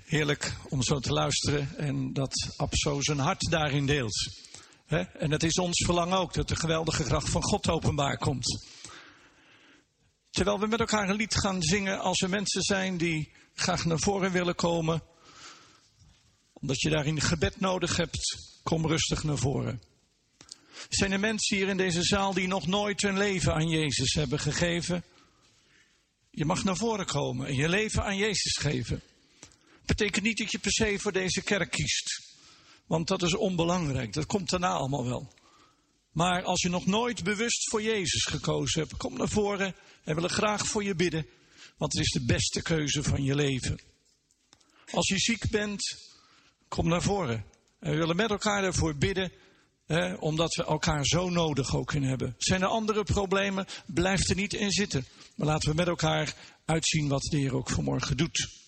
[0.07, 4.45] Heerlijk om zo te luisteren en dat Ab zo zijn hart daarin deelt.
[5.19, 8.76] En het is ons verlangen ook dat de geweldige kracht van God openbaar komt.
[10.37, 13.99] Terwijl we met elkaar een lied gaan zingen als er mensen zijn die graag naar
[13.99, 15.03] voren willen komen.
[16.53, 19.83] Omdat je daarin gebed nodig hebt, kom rustig naar voren.
[20.89, 24.39] Zijn er mensen hier in deze zaal die nog nooit hun leven aan Jezus hebben
[24.39, 25.05] gegeven?
[26.31, 29.03] Je mag naar voren komen en je leven aan Jezus geven.
[29.87, 32.23] Betekent niet dat je per se voor deze kerk kiest.
[32.87, 34.13] Want dat is onbelangrijk.
[34.13, 35.33] Dat komt daarna allemaal wel.
[36.17, 40.15] Maar als je nog nooit bewust voor Jezus gekozen hebt, kom naar voren en we
[40.15, 41.27] willen graag voor je bidden.
[41.77, 43.81] Want het is de beste keuze van je leven.
[44.91, 45.81] Als je ziek bent,
[46.69, 47.45] kom naar voren.
[47.81, 49.33] En we willen met elkaar ervoor bidden,
[49.87, 52.35] hè, omdat we elkaar zo nodig ook in hebben.
[52.39, 53.67] Zijn er andere problemen?
[53.87, 55.07] Blijf er niet in zitten.
[55.35, 58.66] Maar laten we met elkaar uitzien wat de Heer ook vanmorgen doet.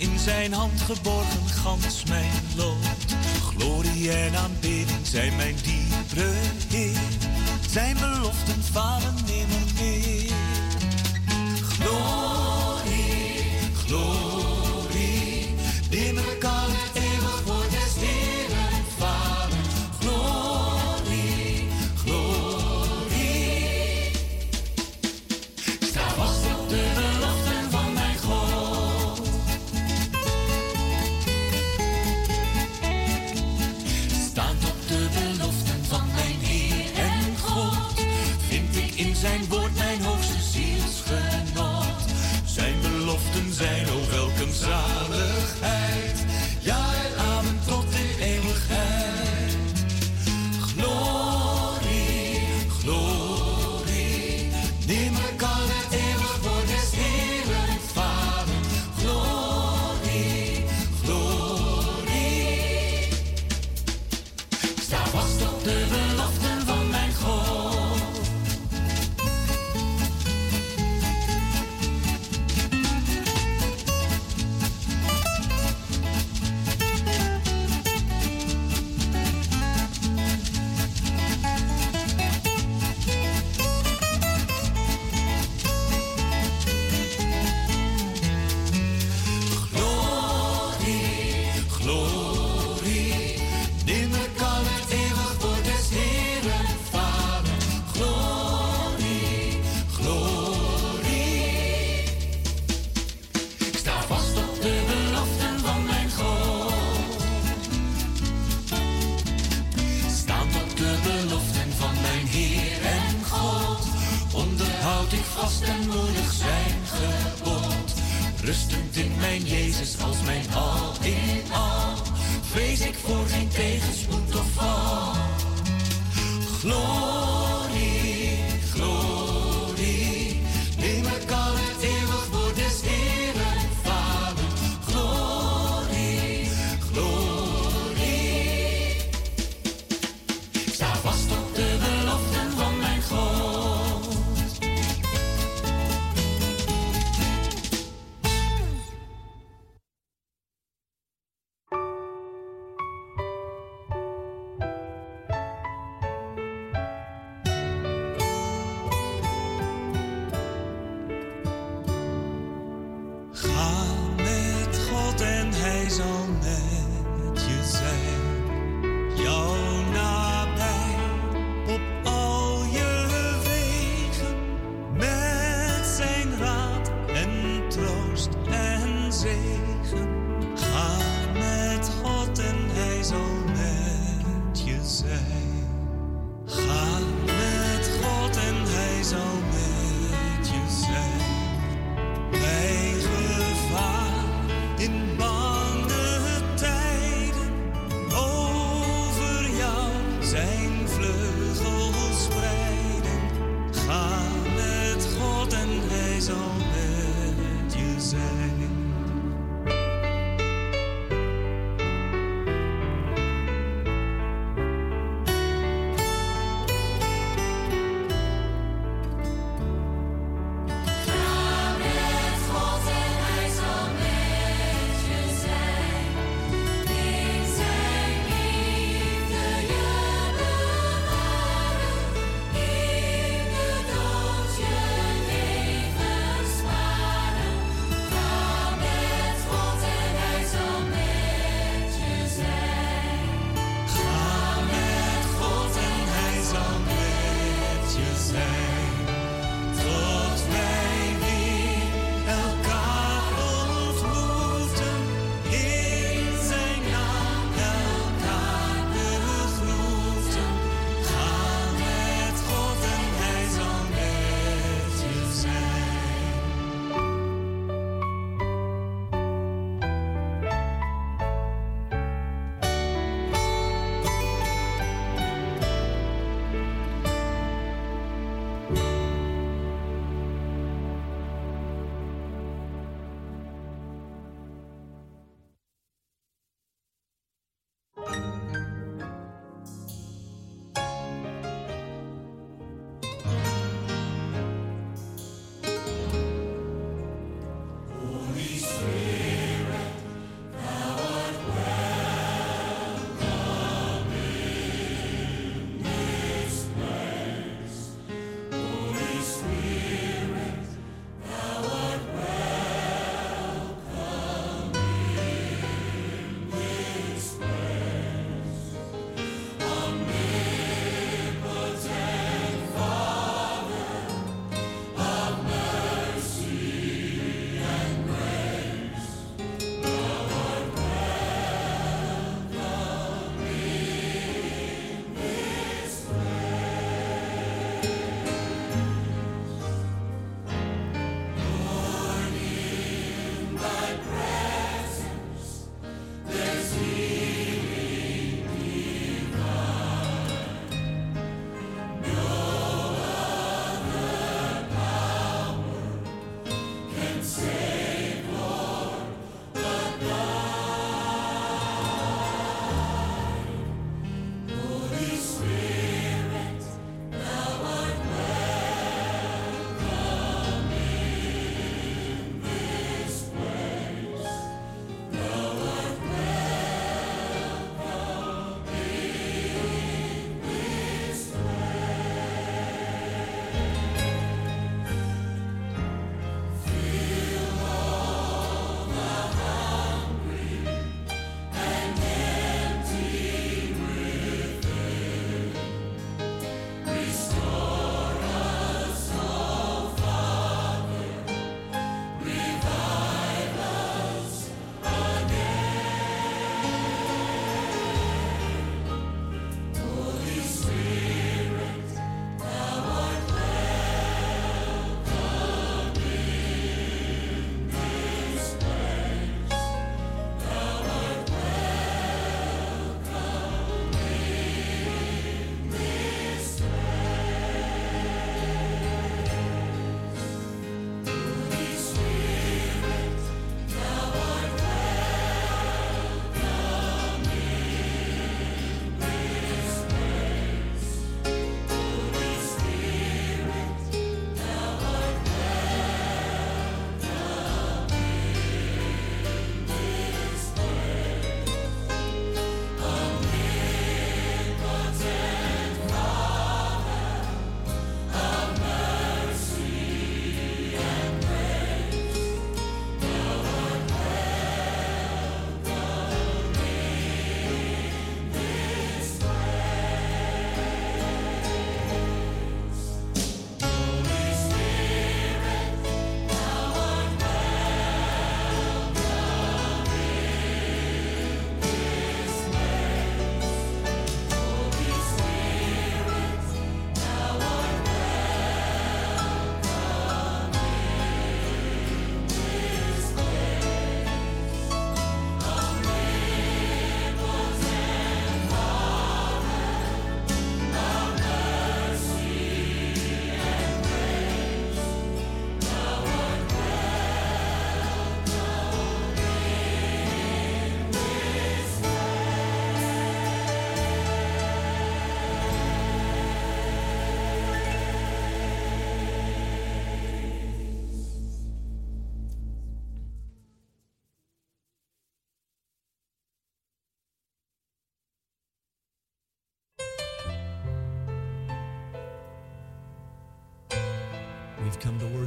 [0.00, 2.76] In zijn hand geborgen gans mijn lot.
[3.42, 6.32] Glorie en aanbidding zijn mijn diepere
[6.68, 6.98] Heer,
[7.70, 10.32] zijn beloften falen nimmer meer.
[11.62, 12.59] Glorie,
[39.20, 39.44] zijn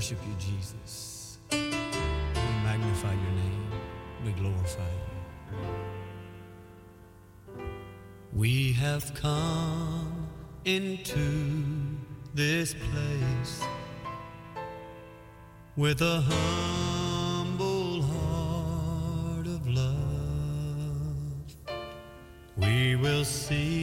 [0.03, 1.37] worship you, Jesus.
[1.49, 1.57] We
[2.67, 3.71] magnify your name.
[4.25, 4.91] We glorify
[7.57, 7.63] you.
[8.33, 10.27] We have come
[10.65, 11.25] into
[12.33, 13.63] this place
[15.77, 19.95] with a humble heart of love.
[22.57, 23.82] We will see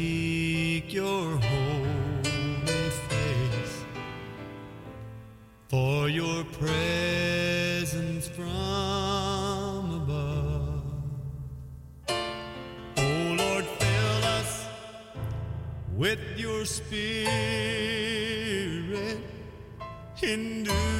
[16.70, 17.30] spirit
[20.22, 20.99] in endures.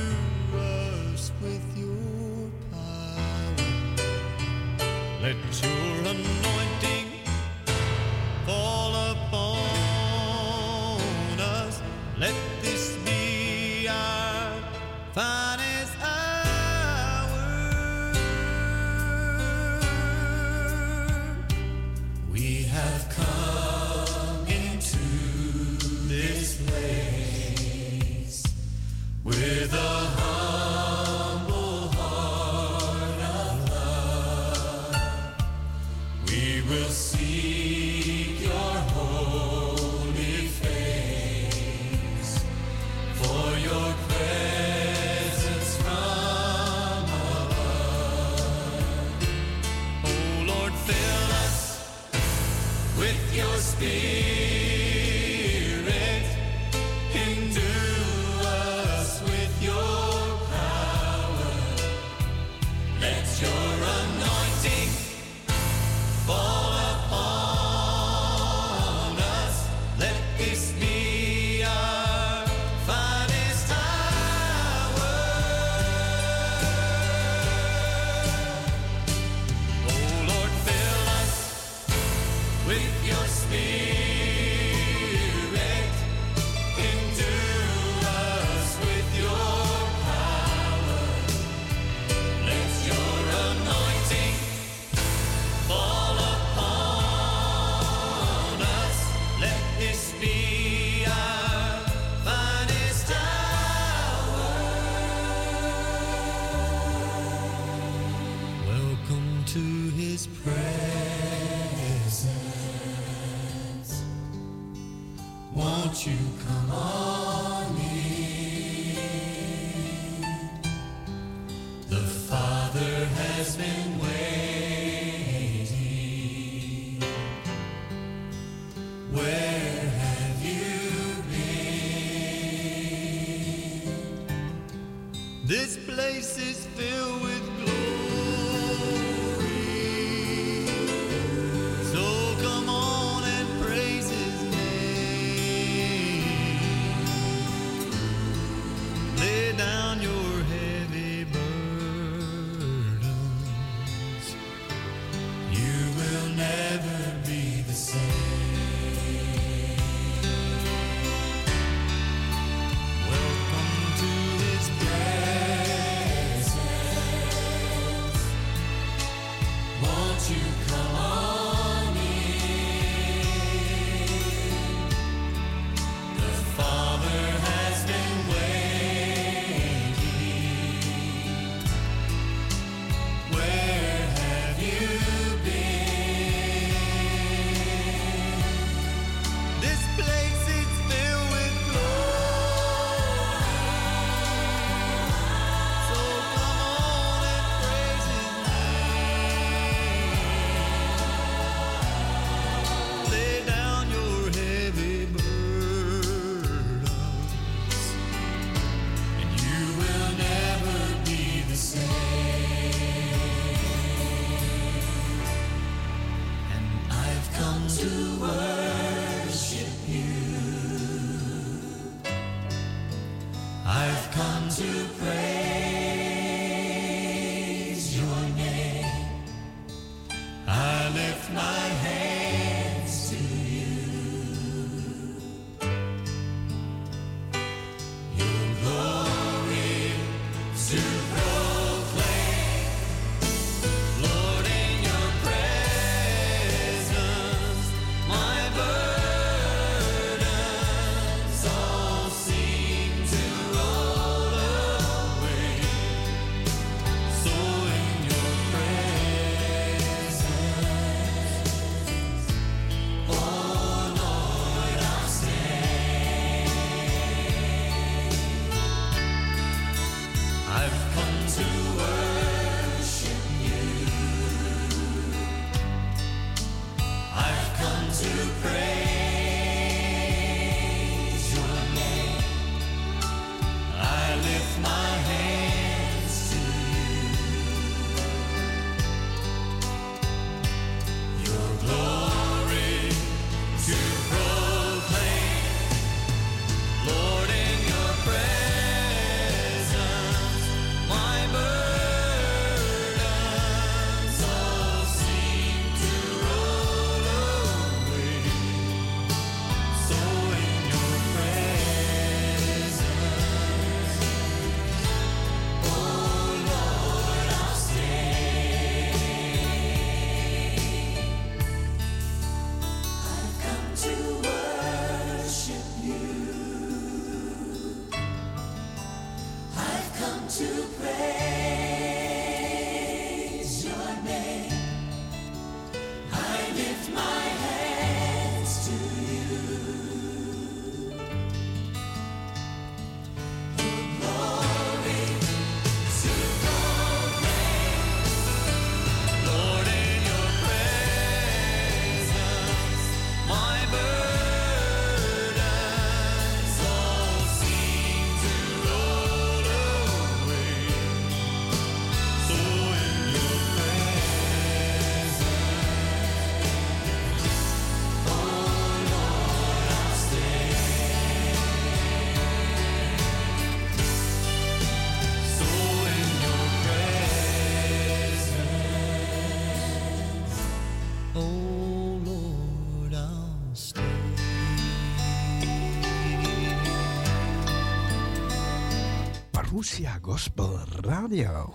[389.61, 391.55] Lucia Gospel Radio.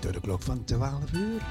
[0.00, 1.45] Door de klok van 12 uur.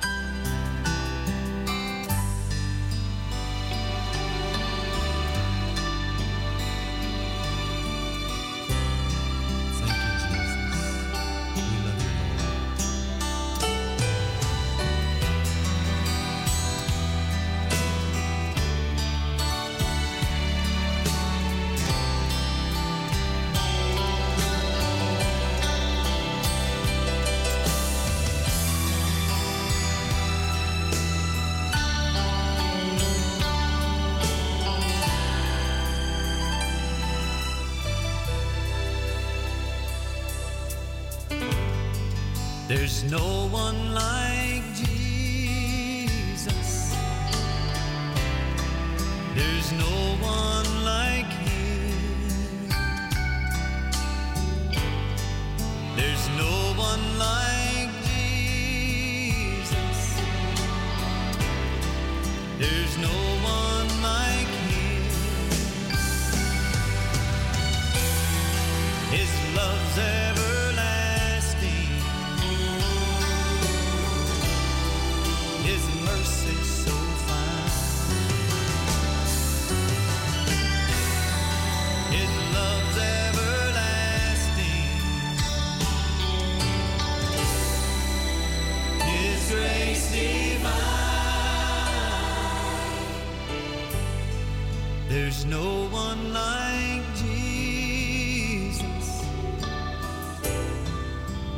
[42.85, 44.14] There's no one like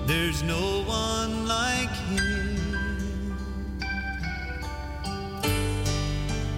[0.07, 2.55] There's no one like him.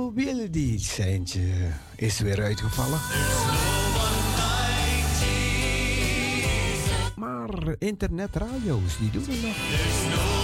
[0.00, 1.40] Mobiele dienstseintje
[1.96, 3.00] is weer uitgevallen.
[7.16, 10.39] Maar internetradio's, die doen het nog.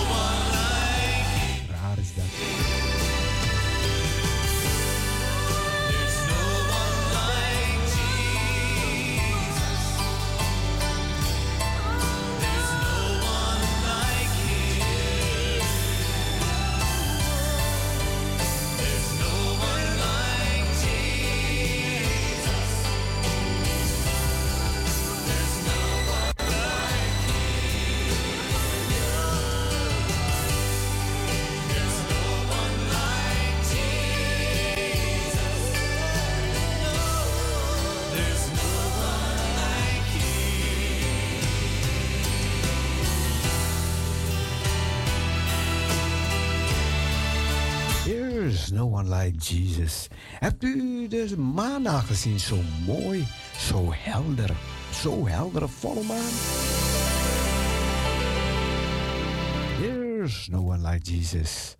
[52.00, 52.40] Gezien?
[52.40, 53.26] Zo mooi,
[53.58, 54.56] zo helder,
[54.92, 56.32] zo heldere volle maan.
[59.80, 61.76] There's no one like Jesus.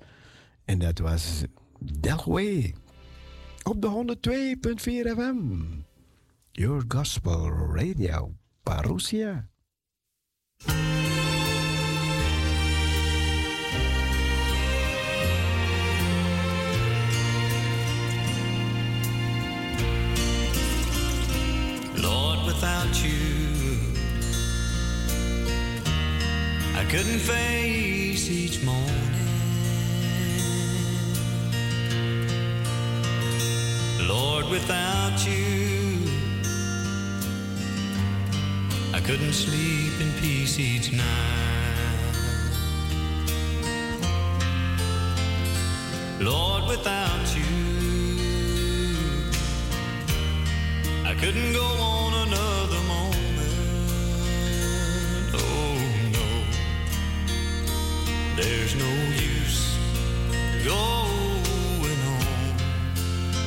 [0.65, 1.43] En dat was
[1.79, 2.75] Delway.
[3.63, 5.63] Op de 102.4 FM.
[6.53, 8.35] Your Gospel Radio.
[8.63, 9.49] Parousia.
[22.57, 23.79] Without you,
[26.75, 28.87] I couldn't face each morning.
[34.09, 36.01] Lord, without you,
[38.95, 41.05] I couldn't sleep in peace each night.
[46.21, 47.66] Lord, without you,
[51.21, 53.55] couldn't go on another moment.
[55.35, 55.79] Oh
[56.17, 56.29] no,
[58.37, 58.93] there's no
[59.33, 59.79] use
[60.65, 62.55] going on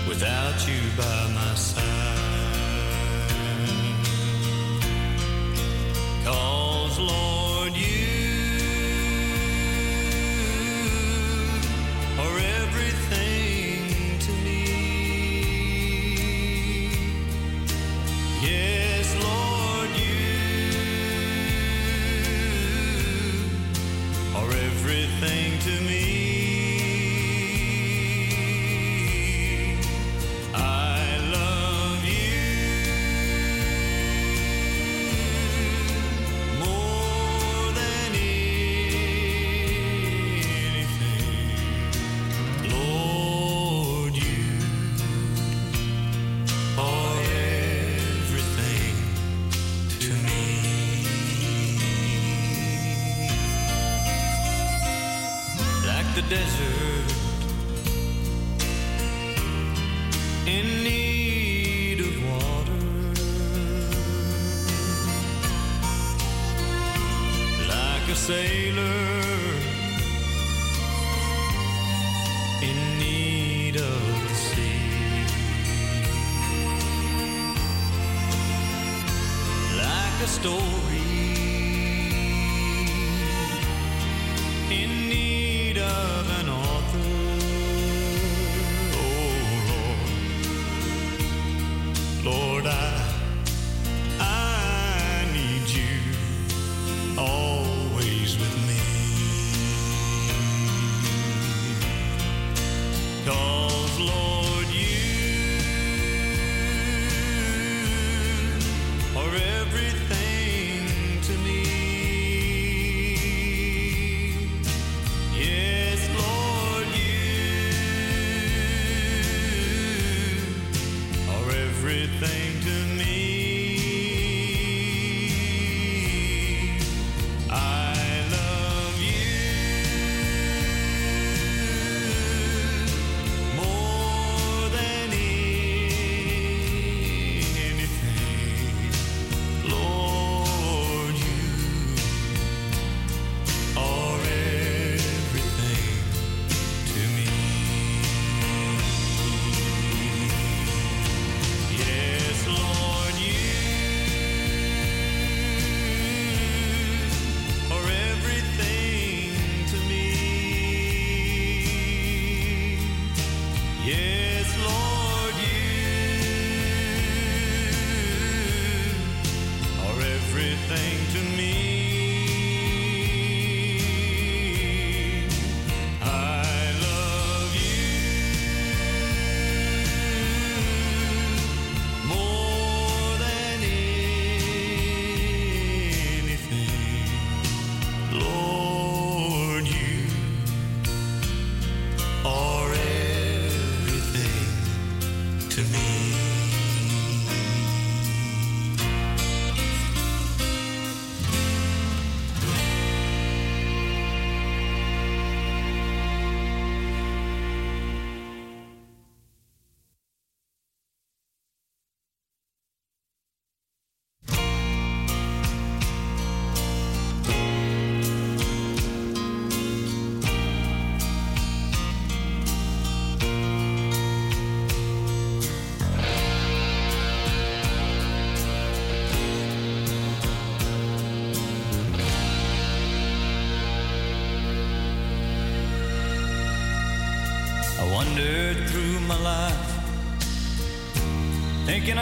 [0.08, 1.86] without you by my side.
[6.26, 7.99] Cause Lord, you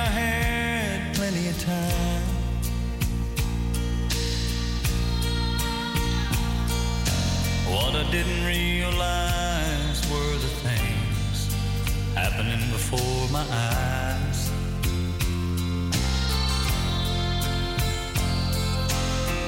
[0.07, 2.23] had plenty of time.
[7.69, 11.55] What I didn't realize were the things
[12.15, 14.51] happening before my eyes.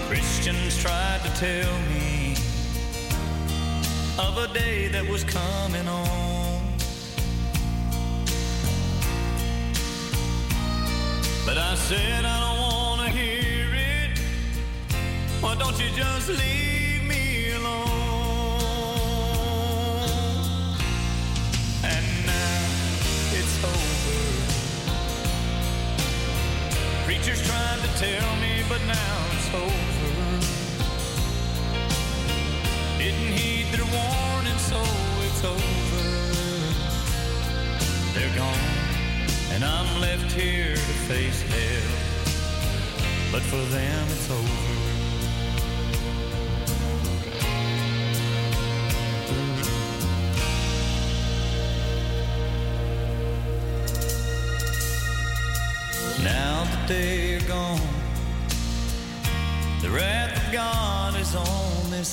[0.08, 2.36] Christians tried to tell me
[4.18, 5.99] of a day that was coming on.
[11.90, 12.19] said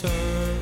[0.01, 0.59] concern.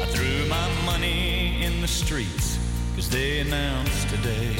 [0.00, 2.58] I threw my money in the streets
[2.90, 4.54] because they announced today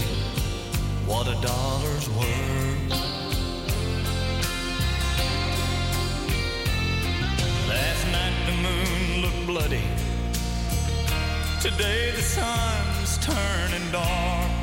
[1.06, 2.90] what a dollar's worth.
[7.68, 9.84] Last night the moon looked bloody.
[11.62, 14.57] Today the sun's turning dark.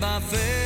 [0.00, 0.57] my face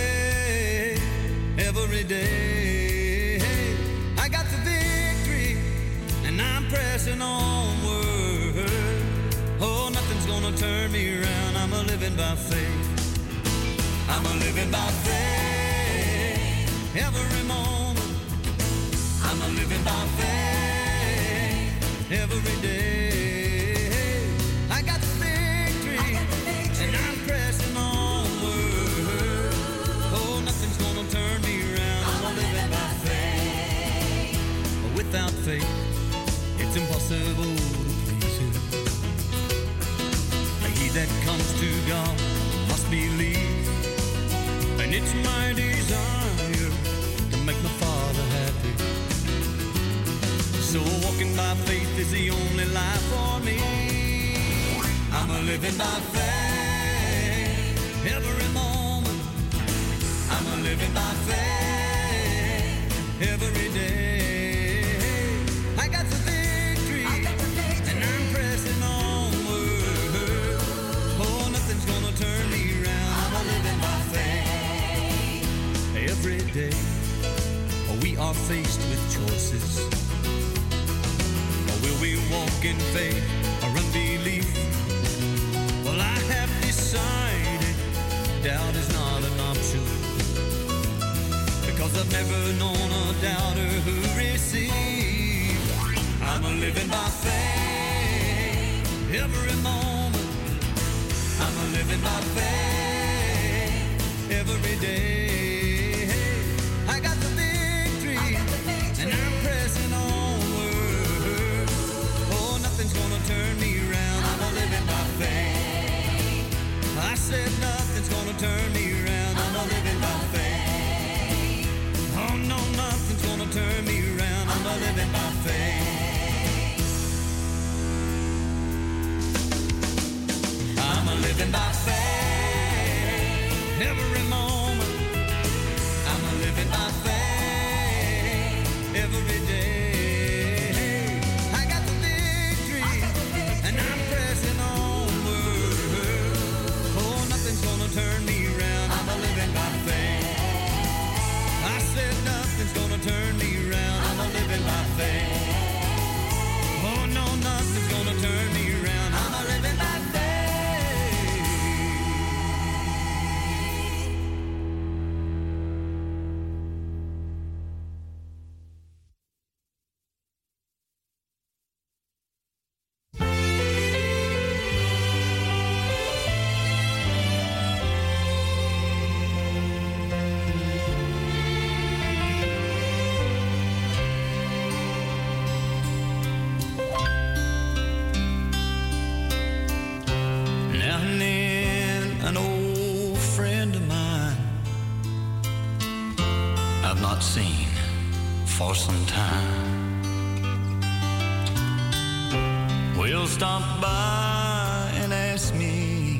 [203.23, 206.19] She'll stop by and ask me,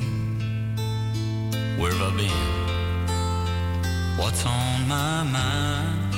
[1.77, 2.31] Where have I been?
[4.17, 6.13] What's on my mind?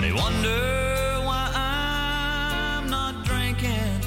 [0.00, 4.00] They wonder why I'm not drinking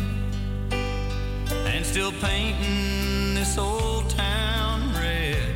[0.72, 5.54] and still painting this old town red.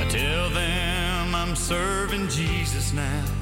[0.00, 3.41] I tell them I'm serving Jesus now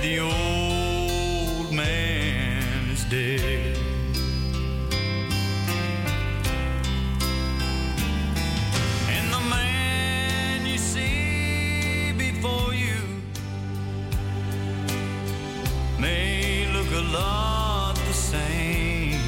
[0.00, 3.76] the old man is dead.
[9.10, 13.00] And the man you see before you
[15.98, 19.20] may look a lot the same.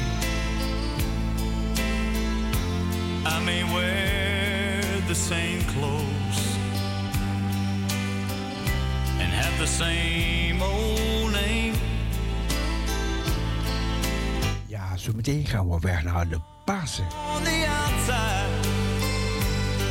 [3.25, 6.11] I may wear the same clothes.
[9.61, 11.37] the same Ja,
[14.67, 17.03] Ja, zometeen gaan we weg naar de Pasen.
[17.35, 18.67] On the outside,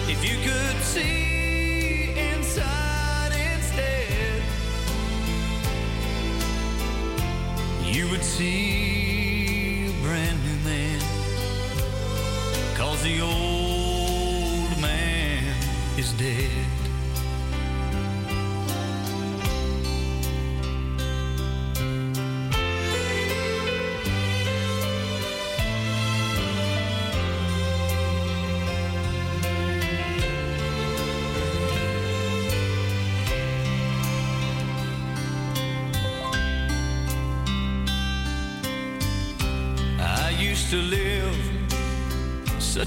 [0.07, 4.43] if you could see inside instead,
[7.95, 11.01] you would see a brand new man.
[12.77, 15.43] Cause the old man
[15.97, 16.70] is dead.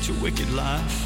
[0.04, 1.03] such a wicked life.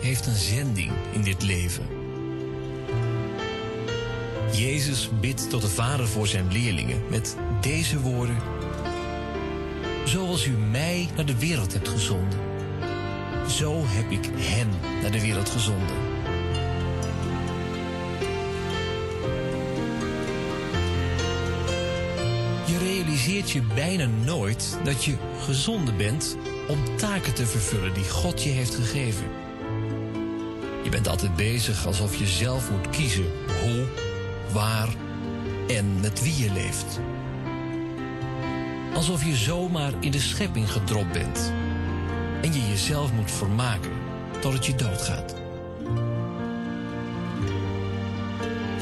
[0.00, 1.86] Heeft een zending in dit leven.
[4.52, 8.36] Jezus bidt tot de Vader voor zijn leerlingen met deze woorden.
[10.04, 12.38] Zoals u mij naar de wereld hebt gezonden,
[13.48, 14.68] zo heb ik hen
[15.02, 15.96] naar de wereld gezonden.
[22.66, 26.36] Je realiseert je bijna nooit dat je gezonden bent
[26.68, 29.41] om taken te vervullen die God je heeft gegeven.
[31.02, 33.30] Bent altijd bezig alsof je zelf moet kiezen
[33.62, 33.86] hoe,
[34.52, 34.88] waar
[35.68, 37.00] en met wie je leeft.
[38.94, 41.52] Alsof je zomaar in de schepping gedropt bent
[42.42, 43.90] en je jezelf moet vermaken
[44.40, 45.34] totdat je doodgaat.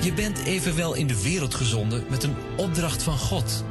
[0.02, 3.64] Je bent evenwel in de wereld gezonden met een opdracht van God.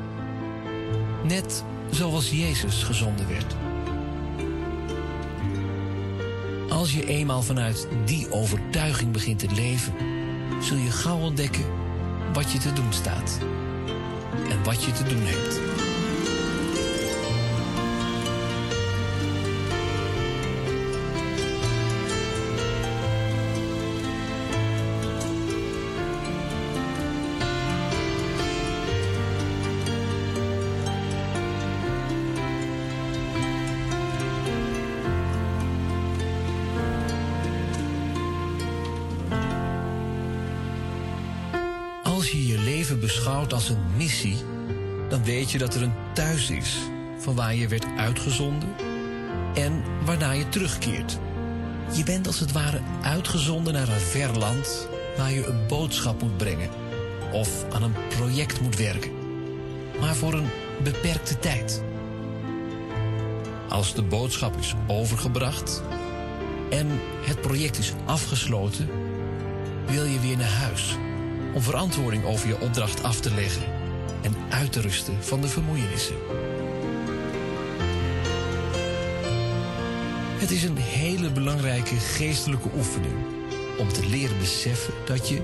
[1.24, 3.59] Net zoals Jezus gezonden werd.
[6.90, 9.94] Als je eenmaal vanuit die overtuiging begint te leven,
[10.62, 11.66] zul je gauw ontdekken
[12.34, 13.40] wat je te doen staat
[14.50, 15.69] en wat je te doen hebt.
[43.54, 44.38] Als een missie,
[45.10, 46.78] dan weet je dat er een thuis is
[47.18, 48.70] van waar je werd uitgezonden
[49.54, 51.20] en waarna je terugkeert.
[51.92, 54.88] Je bent als het ware uitgezonden naar een ver land
[55.18, 56.70] waar je een boodschap moet brengen
[57.32, 59.12] of aan een project moet werken,
[60.00, 60.50] maar voor een
[60.84, 61.84] beperkte tijd.
[63.70, 65.84] Als de boodschap is overgebracht
[66.70, 66.88] en
[67.22, 68.90] het project is afgesloten,
[69.86, 70.98] wil je weer naar huis
[71.54, 73.64] om verantwoording over je opdracht af te leggen
[74.22, 76.16] en uit te rusten van de vermoeienissen.
[80.38, 83.14] Het is een hele belangrijke geestelijke oefening
[83.78, 85.42] om te leren beseffen dat je,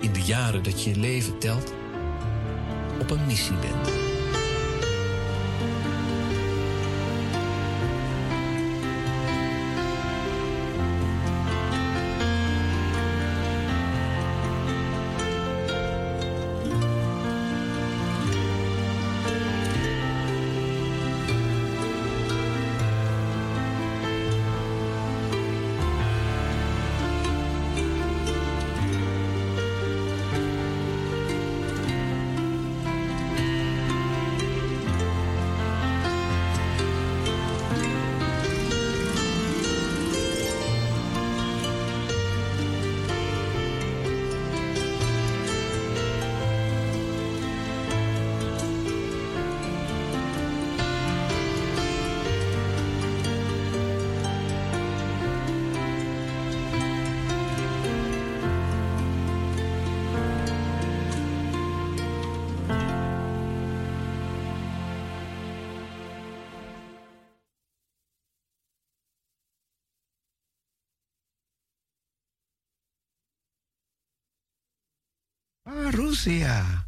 [0.00, 1.72] in de jaren dat je leven telt,
[3.00, 4.07] op een missie bent.
[75.68, 76.86] Parousia.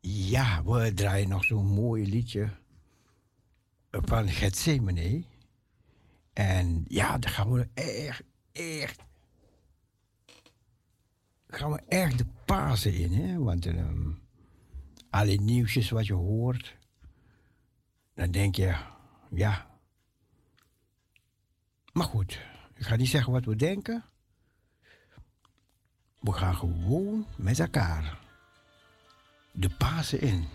[0.00, 2.48] Ja, we draaien nog zo'n mooi liedje
[3.90, 5.24] van Gethsemane.
[6.32, 9.02] En ja, daar gaan we echt, echt,
[11.46, 13.38] gaan we echt de Pasen in, hè?
[13.38, 14.10] Want ehm
[15.10, 16.76] alle nieuwsjes wat je hoort,
[18.14, 18.76] dan denk je,
[19.30, 19.73] ja.
[21.94, 22.38] Maar goed,
[22.74, 24.04] ik ga niet zeggen wat we denken.
[26.20, 28.18] We gaan gewoon met elkaar
[29.52, 30.48] de Pasen in.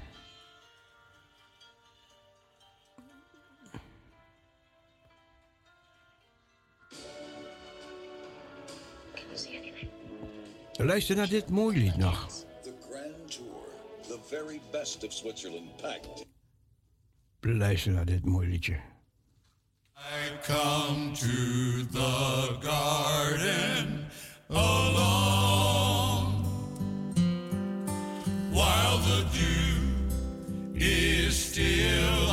[10.74, 12.28] Luister naar dit mooie lied nog.
[12.62, 13.64] The Grand Tour,
[14.02, 16.26] the very best of Switzerland packed.
[17.40, 18.80] Luister naar dit mooie liedje.
[20.02, 24.06] I come to the garden
[24.50, 26.44] alone.
[28.52, 32.29] While the dew is still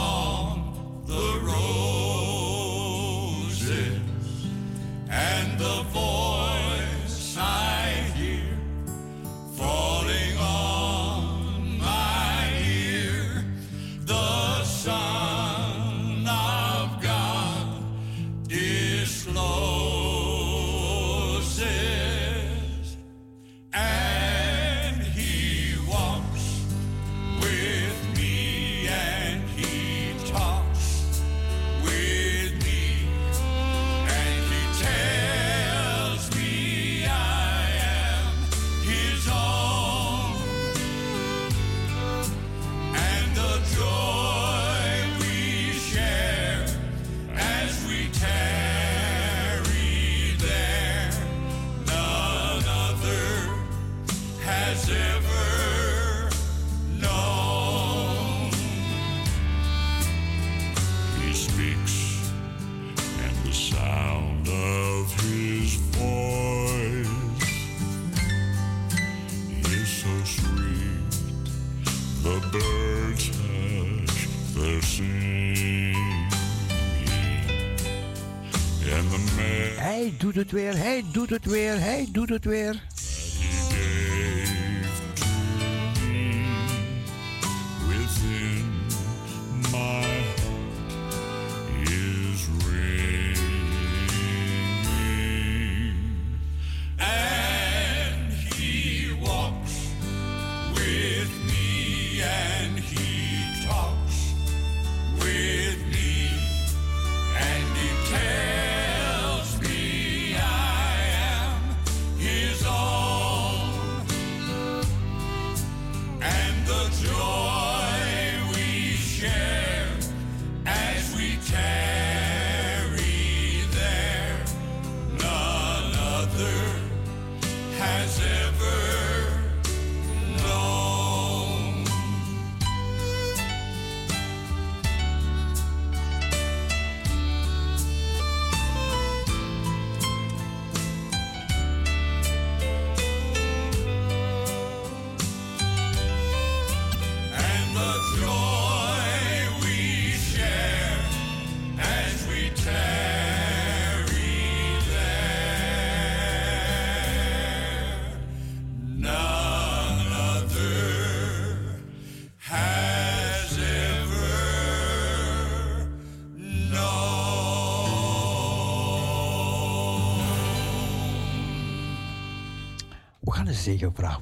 [80.37, 82.83] doet het weer, hij doet het weer, hij doet het weer.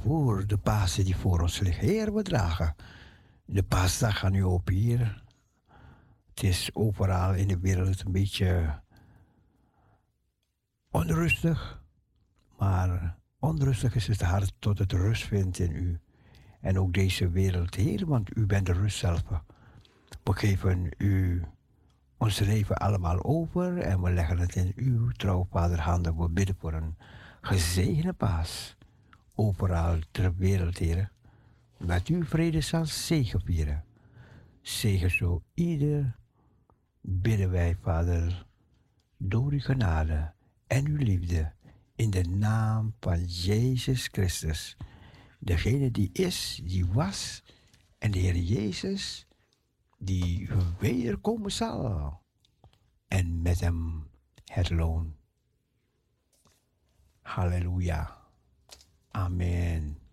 [0.05, 1.89] Voor de Pasen die voor ons liggen.
[1.89, 2.75] Heer, we dragen
[3.45, 5.23] de paasdag gaan nu op hier.
[6.29, 8.81] Het is overal in de wereld een beetje
[10.91, 11.83] onrustig.
[12.59, 16.01] Maar onrustig is het hart tot het rust vindt in u.
[16.61, 19.23] En ook deze wereld, Heer, want u bent de rust zelf.
[20.23, 21.45] We geven u
[22.17, 26.17] ons leven allemaal over en we leggen het in uw trouw, Vader, handen.
[26.17, 26.97] We bidden voor een
[27.41, 28.77] gezegende paas
[29.35, 31.13] overal ter wereld, Heer.
[31.77, 33.85] Met uw vrede zal zegen vieren.
[34.63, 36.17] Zegen zo ieder,
[37.01, 38.47] bidden wij, Vader,
[39.17, 40.33] door uw genade
[40.67, 41.53] en uw liefde,
[41.97, 44.77] in de naam van Jezus Christus.
[45.39, 47.43] Degene die is, die was,
[47.99, 49.27] en de Heer Jezus,
[49.99, 50.49] die
[50.79, 52.23] wederkomen zal.
[53.09, 54.11] en met hem
[54.45, 55.17] het loon.
[57.23, 58.24] Halleluja.
[59.15, 60.04] Amen.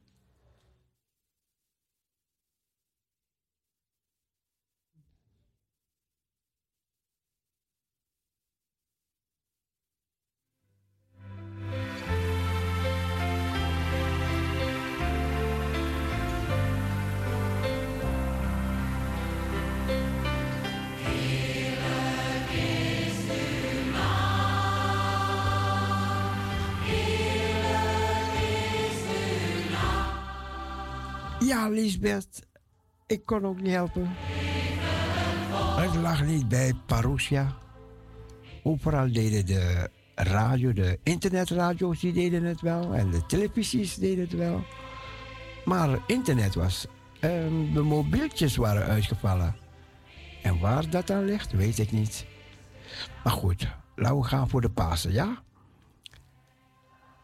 [31.62, 32.48] Ja, Lisbeth,
[33.08, 34.10] ik kon ook niet helpen.
[35.76, 37.58] Het lag niet bij Parousia.
[38.64, 42.94] Overal deden de radio, de internetradio's, die deden het wel.
[42.94, 44.64] En de televisies deden het wel.
[45.66, 46.88] Maar internet was...
[47.20, 49.56] ehm, de mobieltjes waren uitgevallen.
[50.44, 52.26] En waar dat dan ligt, weet ik niet.
[53.24, 55.44] Maar goed, laten we gaan voor de Pasen, ja?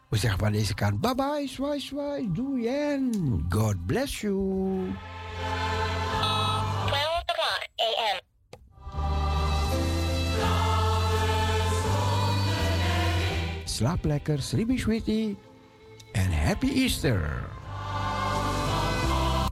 [0.08, 3.12] We zeggen van deze kant, bye bye, zwaai, zwaai, doei en
[3.48, 4.34] God bless you.
[6.86, 8.20] 12 o'clock a.m.
[13.64, 15.36] Slaap lekker, sleepy sweetie
[16.12, 17.48] en happy Easter.